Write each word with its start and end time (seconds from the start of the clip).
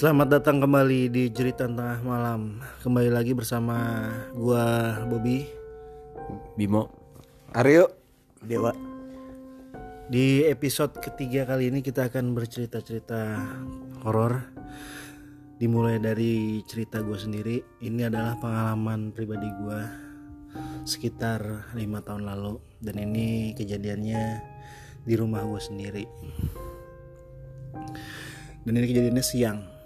Selamat 0.00 0.40
datang 0.40 0.64
kembali 0.64 1.12
di 1.12 1.28
Jeritan 1.28 1.76
Tengah 1.76 2.00
Malam. 2.00 2.56
Kembali 2.80 3.12
lagi 3.12 3.36
bersama 3.36 4.08
gua 4.32 4.96
Bobby 5.04 5.44
Bimo 6.56 6.88
Aryo 7.52 7.84
Dewa. 8.40 8.72
Di 10.08 10.48
episode 10.48 10.96
ketiga 11.04 11.44
kali 11.44 11.68
ini 11.68 11.84
kita 11.84 12.08
akan 12.08 12.32
bercerita-cerita 12.32 13.44
horor. 14.00 14.40
Dimulai 15.60 16.00
dari 16.00 16.64
cerita 16.64 17.04
gua 17.04 17.20
sendiri. 17.20 17.60
Ini 17.84 18.08
adalah 18.08 18.40
pengalaman 18.40 19.12
pribadi 19.12 19.52
gua 19.60 19.84
sekitar 20.88 21.76
lima 21.76 22.00
tahun 22.00 22.24
lalu 22.24 22.56
dan 22.80 23.04
ini 23.04 23.52
kejadiannya 23.52 24.22
di 25.04 25.12
rumah 25.12 25.44
gua 25.44 25.60
sendiri. 25.60 26.08
Dan 28.64 28.72
ini 28.80 28.86
kejadiannya 28.88 29.26
siang. 29.28 29.79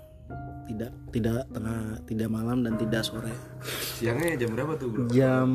Tidak 0.65 1.13
tidak 1.13 1.47
tengah 1.53 2.01
tidak 2.09 2.29
malam 2.33 2.65
dan 2.65 2.81
tidak 2.81 3.05
sore. 3.05 3.33
Siangnya 4.01 4.41
jam 4.41 4.57
berapa 4.57 4.73
tuh 4.81 4.89
bro? 4.91 5.07
jam 5.13 5.49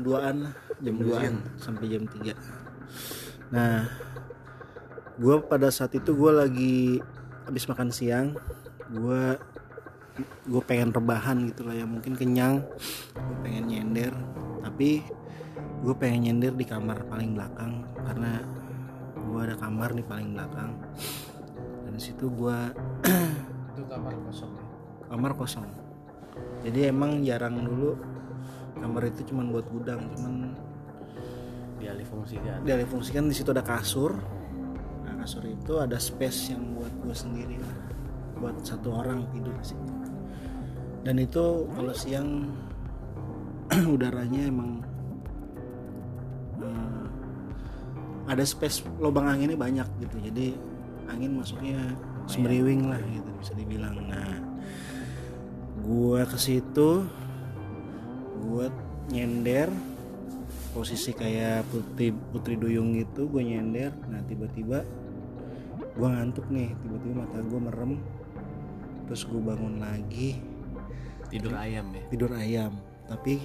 2an 0.00 0.36
lah 0.48 0.54
jam 0.80 0.96
2an 0.96 1.34
sampai 1.60 1.86
jam 1.92 2.04
3 2.08 2.34
nah 3.50 3.86
gue 5.20 5.36
pada 5.44 5.68
saat 5.68 5.92
itu 5.92 6.16
gue 6.16 6.32
lagi 6.32 6.76
habis 7.44 7.68
makan 7.68 7.90
siang 7.92 8.32
gue 8.88 9.22
gue 10.48 10.62
pengen 10.64 10.94
rebahan 10.94 11.50
gitu 11.50 11.66
lah 11.66 11.76
ya 11.76 11.84
mungkin 11.84 12.16
kenyang 12.16 12.64
gue 13.14 13.36
pengen 13.44 13.68
nyender 13.68 14.14
tapi 14.64 15.04
gue 15.80 15.94
pengen 15.96 16.30
nyender 16.30 16.52
di 16.56 16.64
kamar 16.64 17.04
paling 17.08 17.36
belakang 17.36 17.84
karena 18.06 18.40
gue 19.18 19.40
ada 19.44 19.56
kamar 19.58 19.92
nih 19.92 20.06
paling 20.06 20.28
belakang 20.34 20.70
dan 21.86 21.94
situ 21.98 22.30
gue 22.32 22.58
itu 23.80 23.88
kamar 23.88 24.12
kosong 24.28 24.52
ya? 24.52 24.64
Kamar 25.08 25.32
kosong. 25.32 25.66
Jadi 26.68 26.80
emang 26.92 27.24
jarang 27.24 27.56
dulu. 27.64 27.96
Kamar 28.76 29.08
itu 29.08 29.24
cuman 29.32 29.48
buat 29.48 29.66
gudang 29.72 30.04
cuman 30.16 30.52
dialih 31.80 32.04
fungsikan. 32.04 32.60
dialih 32.60 32.84
fungsikan 32.84 33.24
di 33.24 33.32
situ 33.32 33.56
ada 33.56 33.64
kasur. 33.64 34.20
Nah 35.04 35.16
kasur 35.24 35.48
itu 35.48 35.80
ada 35.80 35.96
space 35.96 36.52
yang 36.52 36.76
buat 36.76 36.92
gue 37.00 37.16
sendiri 37.16 37.56
lah 37.56 37.74
buat 38.40 38.56
satu 38.64 39.00
orang 39.00 39.28
tidur 39.32 39.52
di 39.56 39.64
situ. 39.64 39.92
Dan 41.00 41.16
itu 41.20 41.64
kalau 41.72 41.92
siang 41.96 42.52
udaranya 43.96 44.48
emang 44.48 44.84
eh, 46.60 47.04
ada 48.28 48.44
space 48.44 48.84
lubang 49.00 49.28
anginnya 49.28 49.56
banyak 49.56 49.88
gitu. 50.04 50.16
Jadi 50.20 50.56
angin 51.08 51.36
masuknya 51.36 51.80
semeriwing 52.26 52.90
lah 52.90 53.00
gitu 53.08 53.30
bisa 53.40 53.52
dibilang. 53.56 53.96
Nah 54.08 54.40
gua 55.80 56.28
ke 56.28 56.36
situ 56.36 57.06
gua 58.40 58.68
nyender 59.08 59.68
posisi 60.70 61.10
kayak 61.10 61.66
putri 61.68 62.12
putri 62.12 62.54
duyung 62.54 62.94
gitu 62.98 63.26
gue 63.26 63.42
nyender. 63.42 63.90
Nah 64.06 64.22
tiba-tiba 64.26 64.86
gua 65.98 66.08
ngantuk 66.18 66.46
nih 66.50 66.72
tiba-tiba 66.84 67.14
mata 67.26 67.38
gua 67.46 67.60
merem. 67.70 67.92
Terus 69.10 69.26
gue 69.26 69.42
bangun 69.42 69.82
lagi. 69.82 70.38
Tidur 71.34 71.58
ayam 71.58 71.90
ya? 71.90 72.02
Tidur 72.14 72.30
ayam. 72.30 72.78
Tapi 73.10 73.42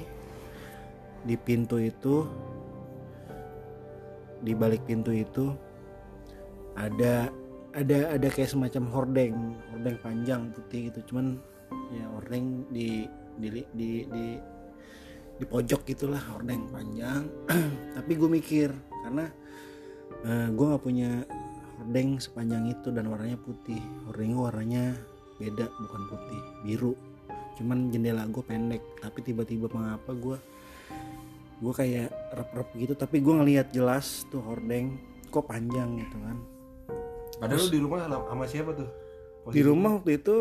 di 1.26 1.34
pintu 1.42 1.82
itu 1.82 2.30
di 4.46 4.54
balik 4.54 4.86
pintu 4.86 5.10
itu 5.10 5.50
ada 6.78 7.34
ada 7.76 8.16
ada 8.16 8.28
kayak 8.32 8.56
semacam 8.56 8.84
hordeng 8.88 9.36
hordeng 9.76 9.98
panjang 10.00 10.42
putih 10.56 10.90
gitu. 10.90 11.12
Cuman 11.12 11.44
ya 11.92 12.08
hordeng 12.16 12.64
di 12.72 13.04
di 13.36 13.48
di 13.52 13.92
di, 14.08 14.24
di 15.36 15.46
pojok 15.46 15.84
gitulah 15.84 16.24
hordeng 16.32 16.72
panjang. 16.72 17.28
Tapi 18.00 18.12
gue 18.16 18.30
mikir 18.32 18.72
karena 19.04 19.28
gue 20.26 20.66
nggak 20.66 20.82
punya 20.82 21.22
hordeng 21.78 22.18
sepanjang 22.18 22.72
itu 22.72 22.96
dan 22.96 23.12
warnanya 23.12 23.38
putih. 23.44 23.84
Hordeng 24.08 24.40
warnanya 24.40 24.96
beda 25.36 25.68
bukan 25.68 26.02
putih 26.08 26.42
biru. 26.64 26.94
Cuman 27.60 27.92
jendela 27.92 28.24
gue 28.24 28.44
pendek 28.44 28.82
tapi 29.04 29.20
tiba-tiba 29.20 29.68
mengapa 29.68 30.16
gue 30.16 30.38
gue 31.60 31.74
kayak 31.76 32.08
rep-rep 32.40 32.70
gitu. 32.80 32.94
Tapi 32.96 33.20
gue 33.20 33.34
ngelihat 33.36 33.76
jelas 33.76 34.24
tuh 34.32 34.40
hordeng 34.40 34.96
kok 35.28 35.52
panjang 35.52 36.00
gitu 36.00 36.16
kan 36.24 36.55
Padahal 37.38 37.60
lu 37.60 37.68
di 37.68 37.80
rumah 37.80 38.00
sama- 38.02 38.28
sama 38.28 38.46
siapa 38.46 38.72
tuh? 38.72 38.90
di 39.46 39.62
rumah 39.62 39.92
waktu 39.96 40.18
itu 40.18 40.38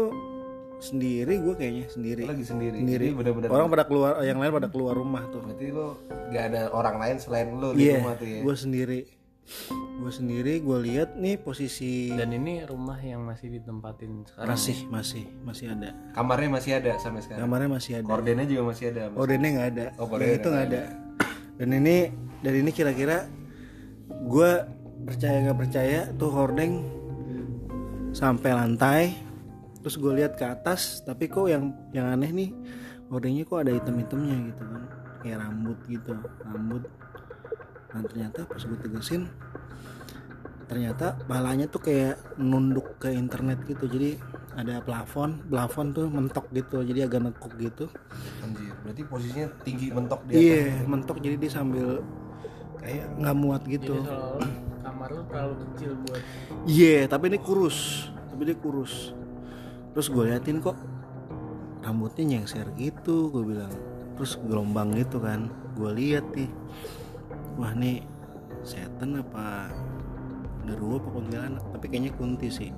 sendiri 0.81 1.37
gue 1.39 1.55
kayaknya 1.55 1.87
sendiri 1.89 2.23
lagi 2.25 2.41
sendiri. 2.43 2.77
sendiri 2.77 3.07
Jadi 3.07 3.17
bener-bener 3.17 3.49
orang 3.49 3.69
pada 3.69 3.85
keluar 3.85 4.21
yang 4.21 4.37
lain 4.37 4.49
pada 4.51 4.69
keluar 4.69 4.95
rumah 4.95 5.23
tuh 5.29 5.41
berarti 5.41 5.67
lu 5.71 5.97
gak 6.29 6.45
ada 6.51 6.63
orang 6.71 6.97
lain 6.99 7.17
selain 7.17 7.47
lu 7.53 7.73
di 7.73 7.85
iya 7.85 8.01
rumah 8.01 8.15
tuh 8.15 8.27
ya. 8.27 8.41
gue 8.41 8.57
sendiri 8.57 9.01
gue 9.95 10.09
sendiri 10.11 10.55
gue 10.59 10.79
lihat 10.83 11.17
nih 11.17 11.37
posisi 11.37 12.09
dan 12.11 12.33
ini 12.33 12.65
rumah 12.65 12.97
yang 12.97 13.21
masih 13.23 13.53
ditempatin 13.53 14.25
sekarang 14.25 14.49
masih 14.51 14.79
masih 14.89 15.25
masih 15.43 15.67
ada 15.69 15.93
Kamarnya 16.13 16.49
masih 16.51 16.73
ada 16.75 16.93
sampai 16.97 17.21
sekarang. 17.21 17.45
kamarnya 17.45 17.71
masih 17.71 17.93
ada 18.01 18.09
Kordennya 18.09 18.47
juga 18.49 18.63
masih 18.65 18.85
ada. 18.89 19.03
Mas. 19.07 19.17
Ordennya 19.21 19.51
nggak 19.53 19.69
ada. 19.69 19.87
Oh, 19.97 20.09
itu 20.17 20.49
nggak 20.49 20.67
ada. 20.67 20.83
Dan 21.55 21.69
ini 21.73 21.97
dari 22.41 22.59
ini 22.61 22.71
kira-kira 22.73 23.29
gue 24.09 24.51
percaya 25.03 25.37
nggak 25.43 25.59
percaya 25.59 26.01
tuh 26.15 26.31
hordeng 26.31 26.87
sampai 28.15 28.51
lantai. 28.55 29.03
Terus 29.85 30.01
gue 30.01 30.13
lihat 30.17 30.41
ke 30.41 30.49
atas, 30.49 31.05
tapi 31.05 31.29
kok 31.29 31.45
yang 31.51 31.75
yang 31.93 32.09
aneh 32.09 32.33
nih 32.33 32.51
hordengnya 33.13 33.45
kok 33.45 33.69
ada 33.69 33.73
hitam-hitamnya 33.75 34.37
gitu 34.49 34.63
kan, 34.65 34.83
kayak 35.21 35.39
rambut 35.45 35.79
gitu, 35.85 36.15
rambut. 36.41 36.89
Dan 37.93 38.03
ternyata 38.09 38.49
pas 38.49 38.65
gue 38.65 38.79
tegesin, 38.81 39.29
ternyata 40.67 41.21
palanya 41.29 41.69
tuh 41.69 41.85
kayak 41.85 42.17
nunduk 42.41 42.97
ke 42.97 43.13
internet 43.13 43.61
gitu, 43.69 43.85
jadi 43.85 44.17
ada 44.57 44.81
plafon, 44.81 45.45
plafon 45.53 45.93
tuh 45.93 46.09
mentok 46.09 46.49
gitu, 46.57 46.81
jadi 46.81 47.05
agak 47.05 47.29
nekuk 47.29 47.53
gitu. 47.61 47.85
Anjir, 48.41 48.73
berarti 48.83 49.03
posisinya 49.05 49.47
tinggi 49.69 49.93
mentok 49.93 50.21
di 50.27 50.33
Iya, 50.49 50.89
mentok 50.89 51.21
jadi 51.21 51.37
dia 51.37 51.51
sambil 51.53 52.01
kayak 52.81 53.05
nggak 53.21 53.37
muat 53.37 53.63
gitu. 53.69 54.01
jadi 54.01 54.49
kamar 55.05 55.21
lu 55.21 55.25
terlalu 55.29 55.55
kecil 55.69 55.91
buat 56.01 56.23
Iya, 56.65 56.99
tapi 57.13 57.25
ini 57.29 57.37
kurus, 57.37 58.09
tapi 58.33 58.49
dia 58.49 58.57
kurus. 58.57 59.13
Terus 59.93 60.09
gue 60.09 60.25
liatin 60.33 60.65
kok 60.65 60.81
rambutnya 61.85 62.25
nyengser 62.25 62.73
gitu, 62.81 63.29
gue 63.29 63.45
bilang. 63.45 63.69
Terus 64.17 64.41
gelombang 64.49 64.97
gitu 64.97 65.21
kan, 65.21 65.53
gue 65.77 65.91
lihat 65.93 66.25
nih. 66.33 66.49
Wah 67.61 67.77
nih 67.77 68.01
setan 68.65 69.21
apa 69.21 69.69
deruwo 70.65 70.97
apa 70.97 71.09
kuntilanak? 71.13 71.65
Tapi 71.77 71.85
kayaknya 71.93 72.17
kunti 72.17 72.49
sih. 72.49 72.73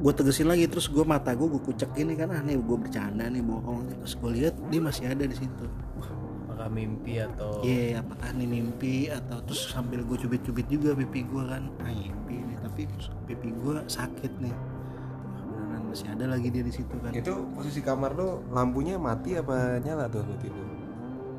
Gue 0.00 0.12
tegesin 0.16 0.48
lagi 0.48 0.64
terus 0.64 0.88
gue 0.88 1.04
mata 1.04 1.36
gue 1.36 1.44
gue 1.44 1.60
kucek 1.60 1.92
ini 2.00 2.16
kan 2.16 2.32
ah 2.32 2.40
nih 2.40 2.56
gue 2.56 2.76
bercanda 2.80 3.28
nih 3.28 3.44
bohong. 3.44 3.84
Terus 4.00 4.16
gue 4.16 4.30
lihat 4.32 4.56
dia 4.72 4.80
masih 4.80 5.12
ada 5.12 5.28
di 5.28 5.36
situ. 5.36 5.68
Apakah 6.64 6.80
mimpi 6.80 7.20
atau 7.20 7.60
Iya, 7.60 8.00
apakah 8.00 8.28
ini 8.32 8.46
mimpi 8.48 8.94
atau 9.06 9.36
terus 9.44 9.68
sambil 9.68 10.00
gue 10.00 10.16
cubit-cubit 10.16 10.64
juga 10.64 10.96
pipi 10.96 11.20
gue 11.20 11.44
kan, 11.44 11.68
ah 11.76 11.92
mimpi 11.92 12.40
nih, 12.40 12.56
tapi 12.58 12.88
pipi 13.28 13.52
gue 13.52 13.84
sakit 13.84 14.32
nih. 14.40 14.54
Beneran 15.44 15.82
masih 15.84 16.08
ada 16.08 16.24
lagi 16.24 16.48
dia 16.48 16.64
di 16.64 16.72
situ 16.72 16.96
kan. 16.96 17.12
Itu 17.12 17.52
posisi 17.52 17.84
kamar 17.84 18.16
lu 18.16 18.48
lampunya 18.48 18.96
mati 18.96 19.36
apa 19.36 19.76
nyala 19.78 20.08
tuh 20.08 20.24
lu 20.24 20.40
tidur? 20.40 20.64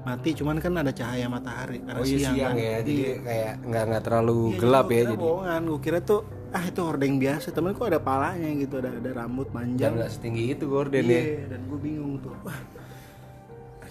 Mati 0.05 0.29
cuman 0.37 0.61
kan 0.61 0.77
ada 0.77 0.93
cahaya 0.93 1.25
matahari 1.25 1.81
karena 1.81 1.97
Oh 1.97 2.05
iya 2.05 2.17
siang, 2.21 2.35
siang 2.37 2.53
kan. 2.53 2.61
ya, 2.61 2.73
jadi 2.79 2.93
Iya. 2.93 3.13
kayak 3.25 3.53
nggak 3.65 3.83
nggak 3.89 4.03
terlalu 4.05 4.37
Iya, 4.45 4.57
gelap 4.61 4.87
ya 4.87 5.01
jadi. 5.01 5.15
bohongan, 5.17 5.61
gue 5.65 5.79
kira 5.81 5.99
tuh 5.99 6.21
ah 6.53 6.63
itu 6.63 6.79
hordeng 6.79 7.17
biasa, 7.17 7.49
temen 7.49 7.73
kok 7.73 7.89
ada 7.89 7.97
palanya 7.99 8.49
gitu, 8.53 8.77
ada 8.77 8.93
ada 8.93 9.09
rambut 9.17 9.49
Dan 9.49 9.55
panjang. 9.73 9.91
nggak 9.97 10.11
setinggi 10.11 10.53
itu 10.53 10.69
gorden 10.69 11.01
Iya, 11.01 11.17
ya. 11.17 11.23
dan 11.49 11.65
gue 11.65 11.79
bingung 11.81 12.21
tuh. 12.21 12.37
Wah. 12.45 12.61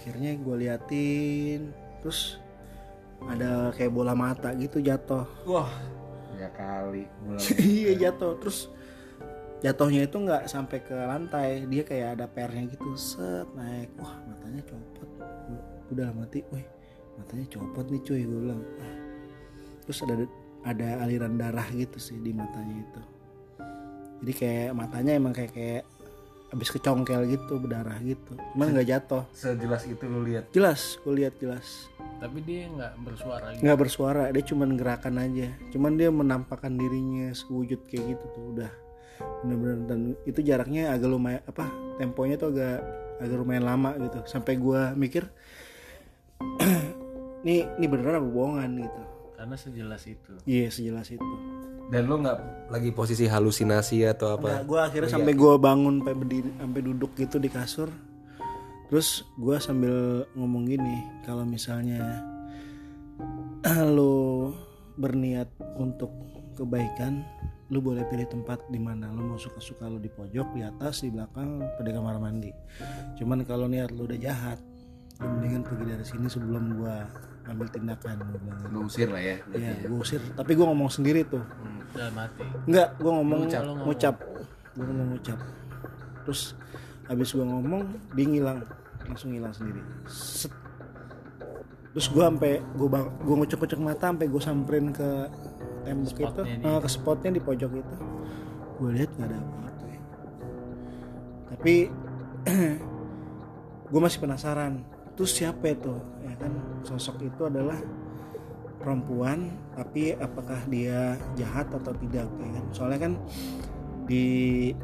Akhirnya 0.04 0.36
gue 0.36 0.56
liatin, 0.68 1.72
terus 2.04 2.36
ada 3.24 3.72
kayak 3.72 3.88
bola 3.88 4.12
mata 4.12 4.52
gitu 4.52 4.84
jatuh. 4.84 5.24
Wah, 5.48 5.72
ya 6.36 6.52
kali. 6.52 7.08
iya 7.64 7.96
jatuh. 7.96 8.36
Terus 8.36 8.68
jatuhnya 9.64 10.04
itu 10.04 10.20
nggak 10.20 10.44
sampai 10.44 10.84
ke 10.84 10.92
lantai. 10.92 11.64
Dia 11.72 11.88
kayak 11.88 12.20
ada 12.20 12.28
pernya 12.28 12.68
gitu. 12.68 12.92
Set 13.00 13.48
naik. 13.56 13.96
Wah 13.96 14.12
matanya 14.28 14.60
copot. 14.68 15.08
Udah 15.88 16.12
mati. 16.12 16.44
Wih 16.52 16.68
matanya 17.16 17.48
copot 17.48 17.88
nih 17.88 18.02
cuy 18.04 18.22
gue 18.28 18.40
bilang. 18.44 18.60
"Ah." 18.84 18.94
terus 19.88 20.04
ada 20.04 20.14
ada 20.68 20.88
aliran 21.00 21.40
darah 21.40 21.64
gitu 21.72 21.96
sih 21.96 22.20
di 22.20 22.36
matanya 22.36 22.76
itu. 22.76 23.02
Jadi 24.20 24.32
kayak 24.36 24.70
matanya 24.76 25.16
emang 25.16 25.32
kayak 25.32 25.52
kayak 25.56 25.82
habis 26.54 26.70
kecongkel 26.70 27.26
gitu 27.26 27.58
berdarah 27.58 27.98
gitu. 28.06 28.38
Cuman 28.54 28.70
nggak 28.70 28.86
jatuh. 28.86 29.26
Sejelas 29.34 29.82
itu 29.90 30.06
lu 30.06 30.22
lihat. 30.22 30.54
jelas 30.54 31.02
gue 31.02 31.12
lihat 31.18 31.34
jelas. 31.42 31.90
Tapi 32.22 32.38
dia 32.46 32.70
nggak 32.70 32.92
bersuara 33.02 33.46
gitu? 33.52 33.62
Nggak 33.66 33.78
bersuara 33.82 34.22
dia 34.30 34.44
cuman 34.46 34.70
gerakan 34.78 35.14
aja. 35.18 35.48
Cuman 35.74 35.92
dia 35.98 36.08
menampakkan 36.14 36.78
dirinya 36.78 37.34
sewujud 37.34 37.82
kayak 37.90 38.14
gitu 38.14 38.24
tuh 38.30 38.44
udah. 38.54 38.72
Bener-bener 39.42 39.78
dan 39.90 40.00
itu 40.22 40.40
jaraknya 40.46 40.94
agak 40.94 41.10
lumayan 41.10 41.42
apa 41.42 41.66
temponya 41.98 42.38
tuh 42.38 42.54
agak 42.54 42.78
agak 43.18 43.36
lumayan 43.36 43.66
lama 43.66 43.90
gitu. 43.98 44.22
Sampai 44.30 44.54
gua 44.54 44.94
mikir 44.94 45.26
nih 47.46 47.66
ini 47.82 47.86
beneran 47.90 48.22
apa 48.22 48.28
bohongan? 48.30 48.70
gitu 48.78 49.13
karena 49.34 49.56
sejelas 49.58 50.02
itu. 50.06 50.32
Iya 50.46 50.68
sejelas 50.70 51.08
itu. 51.10 51.32
Dan 51.92 52.08
lu 52.08 52.22
nggak 52.24 52.70
lagi 52.72 52.90
posisi 52.96 53.28
halusinasi 53.28 54.08
atau 54.08 54.40
Nah, 54.40 54.40
apa? 54.40 54.48
gue 54.64 54.80
akhirnya 54.80 55.10
sampai 55.12 55.34
gue 55.36 55.52
bangun 55.60 56.00
sampai 56.00 56.16
berdiri 56.16 56.50
sampai 56.56 56.80
duduk 56.80 57.12
gitu 57.18 57.36
di 57.36 57.50
kasur. 57.52 57.90
Terus 58.88 59.26
gue 59.36 59.56
sambil 59.60 60.24
ngomong 60.38 60.64
gini 60.70 60.96
kalau 61.26 61.44
misalnya 61.44 62.24
lo 63.96 64.52
berniat 64.96 65.50
untuk 65.76 66.10
kebaikan 66.54 67.26
lu 67.72 67.80
boleh 67.80 68.04
pilih 68.06 68.28
tempat 68.28 68.60
di 68.70 68.78
mana 68.78 69.10
lu 69.10 69.34
mau 69.34 69.40
suka-suka 69.40 69.88
lu 69.88 69.98
di 69.98 70.12
pojok 70.12 70.54
di 70.54 70.62
atas 70.62 71.02
di 71.02 71.10
belakang 71.10 71.64
pada 71.74 71.90
kamar 71.90 72.16
mandi. 72.20 72.52
Cuman 73.18 73.42
kalau 73.42 73.66
niat 73.66 73.90
lu 73.90 74.06
udah 74.06 74.20
jahat 74.20 74.60
lu 75.20 75.26
mendingan 75.30 75.62
pergi 75.64 75.84
dari 75.88 76.04
sini 76.06 76.26
sebelum 76.28 76.76
gua 76.78 77.06
ambil 77.44 77.66
tindakan. 77.68 78.16
Lu 78.68 78.84
usir 78.84 79.08
lah 79.08 79.20
ya. 79.20 79.36
Iya, 79.50 79.84
gue 79.84 79.98
usir. 79.98 80.20
Tapi 80.32 80.52
gue 80.52 80.64
ngomong 80.64 80.88
sendiri 80.88 81.22
tuh. 81.22 81.40
hmm, 81.40 81.92
udah 81.92 82.08
mati 82.10 82.42
Enggak, 82.64 82.88
gue 82.96 83.12
ngomong 83.12 83.38
Ngucap, 83.44 83.62
ngucap. 83.82 84.14
Gue 84.72 84.84
ngomong 84.84 85.08
ngucap. 85.12 85.38
Terus 86.24 86.42
habis 87.04 87.28
gue 87.30 87.44
ngomong, 87.44 87.82
dia 88.12 88.24
ngilang, 88.24 88.58
langsung 89.04 89.28
ngilang 89.30 89.52
sendiri. 89.52 89.80
Set. 90.06 90.50
Terus 91.92 92.06
gue 92.08 92.22
sampai 92.22 92.52
gue 92.58 92.88
bang, 92.88 93.06
gue 93.06 93.34
ngucek-ngucek 93.36 93.78
mata 93.78 94.08
sampai 94.08 94.26
gue 94.26 94.42
samperin 94.42 94.88
ke 94.90 95.08
tembok 95.84 96.16
itu, 96.16 96.24
Spotnya 96.26 96.56
dia. 96.56 96.66
eh, 96.66 96.80
ke 96.80 96.88
spotnya 96.88 97.30
di 97.30 97.40
pojok 97.40 97.70
itu. 97.70 97.94
Gue 98.74 98.90
lihat 98.90 99.10
nggak 99.14 99.28
ada 99.28 99.36
apa-apa. 99.36 99.84
ya. 99.86 100.00
Tapi 101.52 101.74
gue 103.92 104.00
masih 104.00 104.18
penasaran. 104.18 104.82
Terus 105.14 105.30
siapa 105.30 105.70
itu? 105.70 105.94
Ya 106.26 106.34
kan 106.38 106.52
sosok 106.82 107.22
itu 107.22 107.46
adalah 107.46 107.78
perempuan 108.82 109.56
tapi 109.72 110.12
apakah 110.12 110.60
dia 110.68 111.16
jahat 111.38 111.70
atau 111.70 111.94
tidak 111.96 112.28
ya 112.28 112.50
kan? 112.50 112.64
Soalnya 112.74 113.00
kan 113.10 113.12
di 114.04 114.26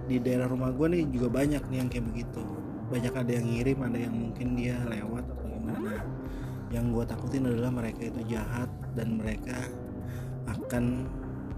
di 0.08 0.16
daerah 0.16 0.48
rumah 0.48 0.72
gue 0.72 0.86
nih 0.96 1.02
juga 1.12 1.28
banyak 1.28 1.62
nih 1.68 1.78
yang 1.82 1.88
kayak 1.90 2.06
begitu. 2.08 2.42
Banyak 2.90 3.14
ada 3.14 3.30
yang 3.30 3.46
ngirim 3.46 3.78
ada 3.84 3.98
yang 3.98 4.14
mungkin 4.14 4.56
dia 4.56 4.78
lewat 4.86 5.24
atau 5.34 5.46
gimana. 5.50 5.94
Yang 6.70 6.84
gue 6.94 7.04
takutin 7.10 7.44
adalah 7.50 7.70
mereka 7.74 8.00
itu 8.06 8.20
jahat 8.30 8.70
dan 8.94 9.18
mereka 9.18 9.58
akan 10.46 11.06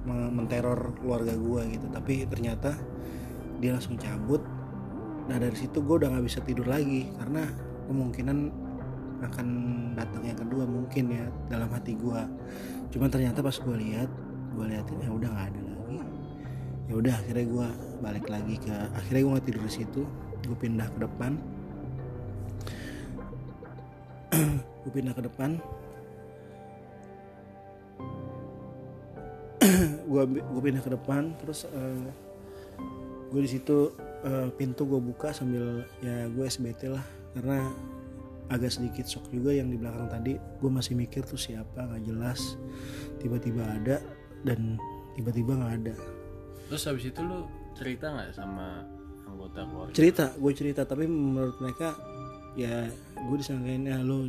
me- 0.08 0.32
menteror 0.32 0.96
keluarga 0.96 1.36
gue 1.36 1.62
gitu. 1.76 1.86
Tapi 1.92 2.24
ternyata 2.24 2.72
dia 3.60 3.76
langsung 3.76 4.00
cabut. 4.00 4.42
Nah 5.28 5.36
dari 5.38 5.54
situ 5.54 5.84
gue 5.84 6.02
udah 6.02 6.08
nggak 6.10 6.26
bisa 6.26 6.40
tidur 6.42 6.66
lagi 6.66 7.12
karena 7.14 7.46
kemungkinan 7.86 8.61
akan 9.22 9.46
datang 9.94 10.22
yang 10.26 10.38
kedua 10.38 10.66
mungkin 10.66 11.04
ya 11.14 11.26
dalam 11.46 11.70
hati 11.70 11.94
gua. 11.94 12.26
Cuman 12.90 13.08
ternyata 13.08 13.38
pas 13.40 13.54
gue 13.54 13.76
lihat 13.78 14.10
gue 14.52 14.64
liatin 14.69 14.98
ya 15.00 15.10
udah 15.14 15.28
nggak 15.30 15.48
ada 15.54 15.60
lagi. 15.62 15.98
Ya 16.90 16.94
udah 16.98 17.14
akhirnya 17.14 17.46
gua 17.46 17.69
balik 18.02 18.26
lagi 18.26 18.58
ke 18.58 18.74
akhirnya 18.98 19.20
gue 19.22 19.32
nggak 19.38 19.46
tidur 19.46 19.62
di 19.62 19.72
situ. 19.72 20.02
Gue 20.42 20.56
pindah 20.58 20.90
ke 20.90 20.98
depan. 21.06 21.38
Gue 24.82 24.90
pindah 24.90 25.14
ke 25.14 25.22
depan. 25.22 25.62
Gue 30.10 30.22
gue 30.26 30.62
pindah 30.62 30.82
ke 30.82 30.90
depan 30.90 31.38
terus 31.38 31.70
gue 33.32 33.40
di 33.40 33.48
situ 33.48 33.96
eh, 34.28 34.52
pintu 34.52 34.84
gue 34.84 35.00
buka 35.00 35.32
sambil 35.32 35.88
ya 36.04 36.28
gue 36.28 36.44
SBT 36.44 36.92
lah. 36.92 37.04
Karena 37.32 37.72
agak 38.48 38.70
sedikit 38.72 39.06
shock 39.06 39.28
juga 39.30 39.52
yang 39.52 39.68
di 39.68 39.78
belakang 39.78 40.08
tadi. 40.08 40.34
Gue 40.58 40.70
masih 40.70 40.96
mikir 40.96 41.22
tuh 41.22 41.38
siapa 41.38 41.86
nggak 41.86 42.02
jelas. 42.04 42.56
Tiba-tiba 43.18 43.62
ada 43.62 43.96
dan 44.42 44.76
tiba-tiba 45.14 45.54
nggak 45.54 45.74
ada. 45.84 45.94
Terus 46.68 46.82
habis 46.88 47.04
itu 47.06 47.20
lu 47.20 47.46
cerita 47.76 48.10
nggak 48.10 48.32
sama 48.32 48.82
anggota 49.28 49.60
keluarga? 49.64 49.94
Cerita 49.94 50.24
gue 50.34 50.52
cerita. 50.52 50.82
Tapi 50.84 51.04
menurut 51.06 51.56
mereka 51.60 51.94
ya 52.52 52.88
gue 53.16 53.36
disangkain 53.38 53.86
ya 53.86 54.00
lo 54.00 54.28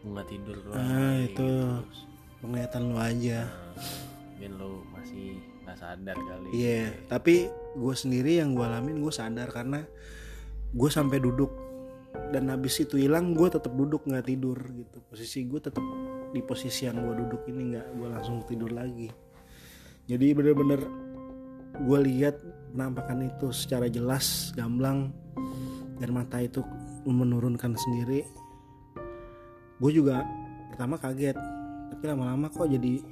Lu 0.00 0.16
nggak 0.16 0.28
tidur 0.32 0.56
doang 0.64 0.80
ah 0.80 1.18
itu 1.20 1.44
gitu. 1.44 1.50
penglihatan 2.40 2.82
lo 2.88 2.96
aja. 2.96 3.40
Mungkin 4.32 4.50
lu 4.56 4.70
masih 4.94 5.36
nggak 5.66 5.76
sadar 5.76 6.16
kali. 6.16 6.48
Iya 6.54 6.88
tapi 7.04 7.50
gue 7.76 7.94
sendiri 7.94 8.40
yang 8.40 8.54
gue 8.54 8.64
alamin 8.64 9.02
gue 9.02 9.12
sadar 9.12 9.50
karena 9.50 9.84
gue 10.70 10.90
sampai 10.90 11.18
duduk 11.18 11.50
dan 12.30 12.50
habis 12.50 12.78
itu 12.82 12.98
hilang 12.98 13.34
gue 13.34 13.46
tetap 13.50 13.74
duduk 13.74 14.06
nggak 14.06 14.26
tidur 14.26 14.58
gitu. 14.70 14.98
Posisi 15.06 15.46
gue 15.46 15.60
tetap 15.62 15.82
di 16.30 16.40
posisi 16.42 16.86
yang 16.86 17.02
gue 17.02 17.14
duduk 17.26 17.42
ini 17.50 17.74
nggak. 17.74 17.86
Gue 17.98 18.08
langsung 18.10 18.42
tidur 18.46 18.70
lagi. 18.70 19.10
Jadi 20.06 20.26
bener-bener 20.34 20.80
gue 21.86 21.98
lihat 22.06 22.38
penampakan 22.74 23.30
itu 23.30 23.54
secara 23.54 23.86
jelas 23.86 24.50
gamblang 24.54 25.14
dan 25.98 26.10
mata 26.14 26.38
itu 26.42 26.62
menurunkan 27.06 27.74
sendiri. 27.74 28.26
Gue 29.78 29.90
juga 29.90 30.22
pertama 30.74 30.98
kaget 30.98 31.38
tapi 31.90 32.04
lama-lama 32.06 32.46
kok 32.46 32.70
jadi 32.70 33.02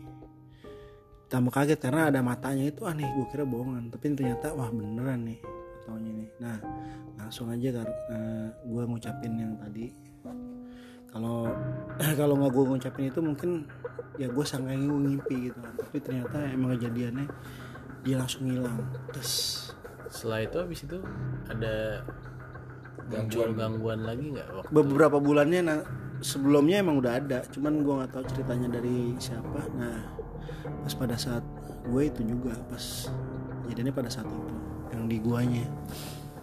tambah 1.27 1.53
kaget 1.53 1.79
karena 1.83 2.09
ada 2.09 2.23
matanya 2.23 2.71
itu 2.71 2.87
aneh 2.87 3.07
gue 3.19 3.27
kira 3.31 3.43
bohongan. 3.43 3.91
Tapi 3.91 4.15
ternyata 4.15 4.55
wah 4.55 4.71
beneran 4.71 5.27
nih 5.27 5.58
nih 5.97 6.29
nah 6.37 6.59
langsung 7.19 7.49
aja 7.49 7.69
kar 7.81 7.89
gue 8.65 8.83
ngucapin 8.89 9.33
yang 9.37 9.53
tadi. 9.61 9.93
Kalau 11.09 11.51
kalau 12.21 12.35
nggak 12.39 12.53
gue 12.53 12.65
ngucapin 12.65 13.05
itu 13.11 13.21
mungkin 13.21 13.51
ya 14.17 14.29
gue 14.31 14.45
sangkain 14.45 14.87
gue 14.87 15.01
ngimpi 15.13 15.37
gitu 15.51 15.59
kan. 15.59 15.75
Tapi 15.77 15.97
ternyata 16.01 16.37
emang 16.49 16.79
kejadiannya 16.79 17.27
dia 18.07 18.17
langsung 18.17 18.49
hilang. 18.49 18.81
Terus 19.13 19.33
setelah 20.09 20.41
itu 20.47 20.57
habis 20.57 20.81
itu 20.89 20.99
ada 21.53 22.01
gangguan. 23.13 23.53
gangguan 23.57 24.01
lagi 24.07 24.25
nggak 24.33 24.49
waktu? 24.53 24.71
Beberapa 24.73 25.17
bulannya 25.21 25.61
nah, 25.65 25.81
sebelumnya 26.25 26.81
emang 26.81 27.03
udah 27.03 27.13
ada. 27.19 27.39
Cuman 27.51 27.83
gue 27.83 27.95
nggak 28.05 28.13
tahu 28.15 28.25
ceritanya 28.31 28.69
dari 28.79 29.17
siapa. 29.19 29.69
Nah 29.75 30.17
pas 30.85 30.95
pada 30.95 31.17
saat 31.17 31.45
gue 31.89 32.03
itu 32.05 32.21
juga 32.25 32.53
pas 32.69 33.09
jadinya 33.69 33.93
pada 33.93 34.09
saat 34.13 34.29
itu 34.29 34.58
yang 34.99 35.07
di 35.07 35.19
guanya. 35.23 35.67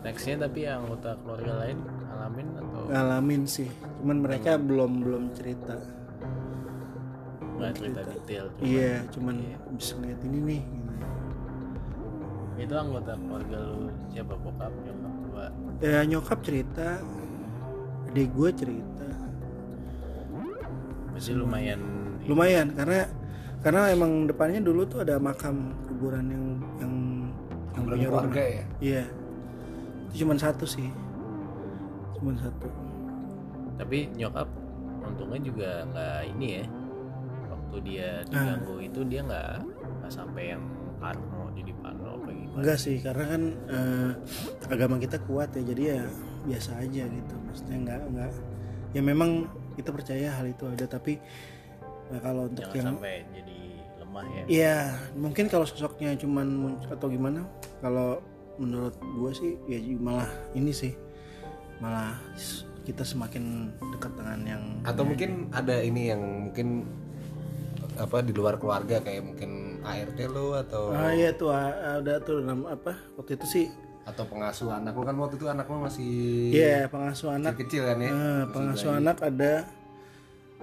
Nextnya 0.07 0.47
tapi 0.47 0.63
anggota 0.63 1.19
keluarga 1.19 1.67
lain 1.67 1.77
alamin 2.07 2.47
atau? 2.55 2.81
Ngalamin 2.87 3.43
sih 3.43 3.69
cuman 3.99 4.17
mereka 4.23 4.55
belum 4.55 4.91
belum 5.03 5.23
cerita. 5.35 5.75
Nggak 7.59 7.71
cerita 7.75 8.01
detail 8.07 8.45
cuma 8.55 8.63
iya 8.63 9.03
cuman 9.11 9.35
bisa 9.75 9.93
ngeliat 9.99 10.21
ini 10.23 10.39
nih 10.39 10.61
gitu. 10.63 10.93
itu 12.55 12.71
anggota 12.71 13.11
keluarga 13.19 13.57
lu 13.59 13.91
siapa? 14.15 14.33
Bokap 14.39 14.71
nyokap 14.71 15.13
tua? 15.27 15.45
Ya 15.83 15.99
nyokap 16.07 16.39
cerita 16.39 16.87
adik 18.07 18.31
gue 18.31 18.49
cerita. 18.55 19.07
Masih 21.11 21.35
lumayan 21.35 21.81
lumayan 22.23 22.71
karena 22.71 23.11
karena 23.65 23.89
emang 23.89 24.29
depannya 24.29 24.61
dulu 24.61 24.85
tuh 24.85 25.01
ada 25.01 25.17
makam 25.17 25.73
kuburan 25.89 26.25
yang 26.29 26.45
yang 26.77 26.93
yang 27.85 27.93
punya 27.93 28.07
rumah 28.09 28.23
keluarga 28.25 28.43
ya. 28.43 28.63
iya. 28.81 29.03
Itu 30.09 30.13
cuman 30.25 30.37
satu 30.37 30.65
sih. 30.65 30.89
Cuman 32.17 32.35
satu. 32.37 32.67
Tapi 33.75 33.97
nyokap 34.15 34.47
untungnya 35.05 35.39
juga 35.41 35.69
nggak 35.91 36.19
ini 36.33 36.47
ya. 36.59 36.65
Waktu 37.51 37.75
dia 37.83 38.09
Ah. 38.21 38.27
diganggu 38.27 38.75
itu 38.81 38.99
dia 39.05 39.21
nggak 39.21 39.49
nggak 40.01 40.11
sampai 40.11 40.55
yang 40.55 40.63
parno 40.95 41.51
jadi 41.53 41.71
parno 41.83 42.09
apa 42.17 42.29
gimana? 42.31 42.57
Enggak 42.57 42.77
sih 42.79 42.97
karena 43.03 43.23
kan 43.27 43.41
eh, 43.67 44.09
agama 44.71 44.95
kita 44.97 45.17
kuat 45.23 45.51
ya 45.53 45.61
jadi 45.61 45.83
ya 45.83 46.01
biasa 46.45 46.71
aja 46.79 47.03
gitu. 47.03 47.35
Maksudnya 47.45 47.77
enggak 47.77 48.01
enggak 48.07 48.31
ya 48.95 49.01
memang 49.03 49.51
kita 49.75 49.91
percaya 49.91 50.31
hal 50.31 50.47
itu 50.47 50.63
ada 50.71 50.87
tapi 50.87 51.19
eh, 52.07 52.19
kalau 52.23 52.47
untuk 52.47 52.63
jangan 52.63 52.79
yang 52.79 52.87
sampai 52.95 53.15
jadi 53.35 53.59
lemah 54.15 54.25
ya. 54.31 54.43
Iya, 54.47 54.77
mungkin 55.19 55.51
kalau 55.51 55.67
sosoknya 55.67 56.15
cuman 56.15 56.47
muncul 56.47 56.87
atau 56.87 57.07
gimana? 57.11 57.43
Kalau 57.83 58.23
menurut 58.55 58.95
gue 58.95 59.31
sih 59.35 59.51
ya 59.67 59.75
malah 59.99 60.31
ini 60.55 60.71
sih 60.71 60.95
malah 61.83 62.15
kita 62.87 63.03
semakin 63.03 63.67
dekat 63.91 64.15
dengan 64.15 64.39
yang 64.47 64.63
Atau 64.87 65.03
mungkin 65.03 65.51
ada 65.51 65.83
ini 65.83 66.07
yang 66.07 66.23
mungkin 66.47 66.87
apa 67.99 68.23
di 68.23 68.31
luar 68.31 68.55
keluarga 68.55 69.03
kayak 69.03 69.23
mungkin 69.23 69.79
ART 69.83 70.19
lo 70.31 70.55
atau 70.55 70.91
ah 70.95 71.11
iya 71.15 71.31
tuh 71.35 71.51
ah, 71.51 71.99
ada 71.99 72.19
tuh 72.23 72.43
nama 72.43 72.79
apa 72.79 72.95
waktu 73.19 73.35
itu 73.35 73.47
sih. 73.47 73.67
Atau 74.07 74.23
pengasuh 74.29 74.71
anak 74.71 74.95
lo 74.95 75.03
kan 75.03 75.19
waktu 75.19 75.35
itu 75.35 75.51
anak 75.51 75.67
lo 75.67 75.83
masih 75.83 76.11
iya 76.55 76.87
pengasuh 76.87 77.35
anak. 77.35 77.59
kecil 77.59 77.83
kan 77.83 77.99
ya 77.99 78.11
Eh, 78.15 78.43
pengasuh 78.55 78.91
anak 78.95 79.19
ada 79.19 79.67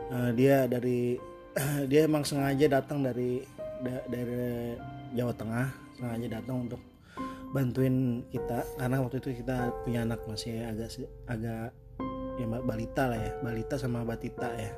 eh, 0.09 0.31
dia 0.33 0.65
dari 0.65 1.21
dia 1.91 2.09
emang 2.09 2.25
sengaja 2.25 2.67
datang 2.81 3.05
dari 3.05 3.45
da- 3.83 4.07
dari 4.09 4.73
Jawa 5.13 5.33
Tengah 5.37 5.67
sengaja 5.99 6.41
datang 6.41 6.67
untuk 6.69 6.81
bantuin 7.53 8.25
kita 8.33 8.65
karena 8.81 8.97
waktu 9.05 9.21
itu 9.21 9.45
kita 9.45 9.71
punya 9.85 10.09
anak 10.09 10.25
masih 10.25 10.65
agak 10.65 10.89
agak 11.29 11.69
ya 12.41 12.49
mbak 12.49 12.65
balita 12.65 13.13
lah 13.13 13.21
ya 13.21 13.33
balita 13.45 13.77
sama 13.77 14.01
batita 14.09 14.49
ya. 14.57 14.73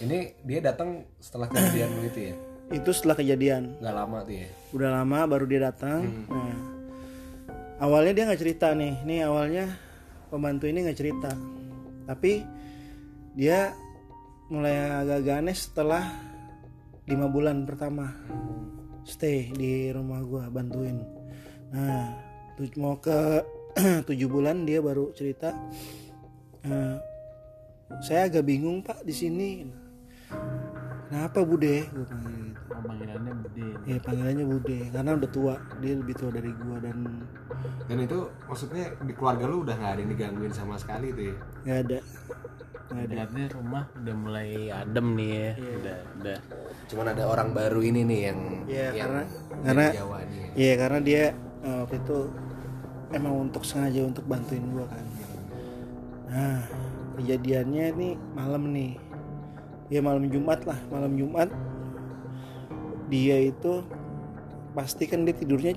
Ini 0.00 0.40
dia 0.40 0.64
datang 0.64 1.04
setelah 1.20 1.52
kejadian 1.52 1.88
lo 1.92 2.02
itu 2.10 2.20
ya? 2.32 2.34
Itu 2.72 2.90
setelah 2.96 3.20
kejadian. 3.20 3.76
Nggak 3.76 3.94
lama 3.94 4.18
tuh 4.24 4.34
ya? 4.40 4.48
Udah 4.72 4.90
lama 4.96 5.18
baru 5.28 5.44
dia 5.44 5.60
datang. 5.68 6.00
Nah 6.32 6.56
awalnya 7.84 8.16
dia 8.16 8.24
nggak 8.24 8.40
cerita 8.40 8.72
nih. 8.72 9.04
Ini 9.04 9.16
awalnya 9.28 9.68
pembantu 10.32 10.64
ini 10.64 10.88
nggak 10.88 10.98
cerita. 10.98 11.30
Tapi 12.08 12.40
dia 13.36 13.76
mulai 14.52 14.76
agak-agak 15.04 15.36
aneh 15.40 15.56
setelah 15.56 16.04
lima 17.08 17.28
bulan 17.28 17.64
pertama 17.64 18.12
stay 19.04 19.52
di 19.52 19.88
rumah 19.92 20.20
gua 20.24 20.48
bantuin. 20.52 21.00
Nah 21.72 22.12
mau 22.80 22.96
ke 23.00 23.40
tujuh 24.08 24.28
bulan 24.30 24.62
dia 24.68 24.78
baru 24.84 25.10
cerita 25.16 25.50
"Eh, 26.64 26.96
saya 28.04 28.28
agak 28.30 28.44
bingung 28.46 28.80
pak 28.84 29.02
di 29.04 29.14
sini. 29.14 29.50
Kenapa 31.10 31.46
bude? 31.46 31.86
Gue 31.92 32.06
panggil 32.08 32.34
gitu. 32.50 32.62
Oh, 32.74 32.82
panggilannya 32.82 33.32
Bude. 33.38 33.66
ya 33.86 33.96
panggilannya 34.02 34.44
bude 34.50 34.78
karena 34.90 35.10
udah 35.14 35.30
tua 35.30 35.54
dia 35.78 35.94
lebih 35.94 36.14
tua 36.18 36.30
dari 36.34 36.50
gua 36.58 36.76
dan 36.82 37.22
dan 37.86 37.98
itu 38.02 38.18
maksudnya 38.50 38.84
di 39.04 39.12
keluarga 39.14 39.44
lu 39.46 39.62
udah 39.62 39.74
nggak 39.78 39.92
ada 39.94 40.00
yang 40.02 40.10
digangguin 40.10 40.54
sama 40.54 40.74
sekali 40.74 41.14
tuh 41.14 41.24
ya? 41.30 41.36
Nggak 41.62 41.78
ada 41.86 41.98
Berarti 42.84 43.42
rumah 43.50 43.84
udah 43.90 44.14
mulai 44.14 44.48
adem 44.68 45.06
nih 45.14 45.30
ya. 45.30 45.50
Udah, 45.56 45.98
udah. 46.20 46.38
cuman 46.84 47.06
ada 47.10 47.24
orang 47.24 47.48
baru 47.50 47.80
ini 47.80 48.04
nih 48.04 48.20
yang 48.28 48.38
Iya, 48.68 48.88
yang 48.92 49.08
karena- 49.08 49.28
karena- 49.64 49.92
Jawa 49.96 50.18
nih 50.22 50.36
ya. 50.36 50.48
Iya 50.54 50.72
karena 50.76 50.98
dia 51.00 51.22
eh, 51.64 51.76
waktu 51.80 51.96
itu 51.96 52.18
emang 53.10 53.34
untuk 53.40 53.62
sengaja 53.64 54.00
untuk 54.04 54.24
bantuin 54.28 54.64
gua 54.68 54.84
kan. 54.84 55.06
Nah 56.28 56.60
kejadiannya 57.16 57.84
ini 57.96 58.08
malam 58.36 58.68
nih, 58.68 59.00
ya 59.88 60.04
malam 60.04 60.28
Jumat 60.28 60.60
lah, 60.64 60.76
malam 60.92 61.16
Jumat 61.16 61.48
dia 63.06 63.36
itu 63.38 63.80
pasti 64.72 65.06
kan 65.06 65.22
dia 65.22 65.32
tidurnya 65.32 65.72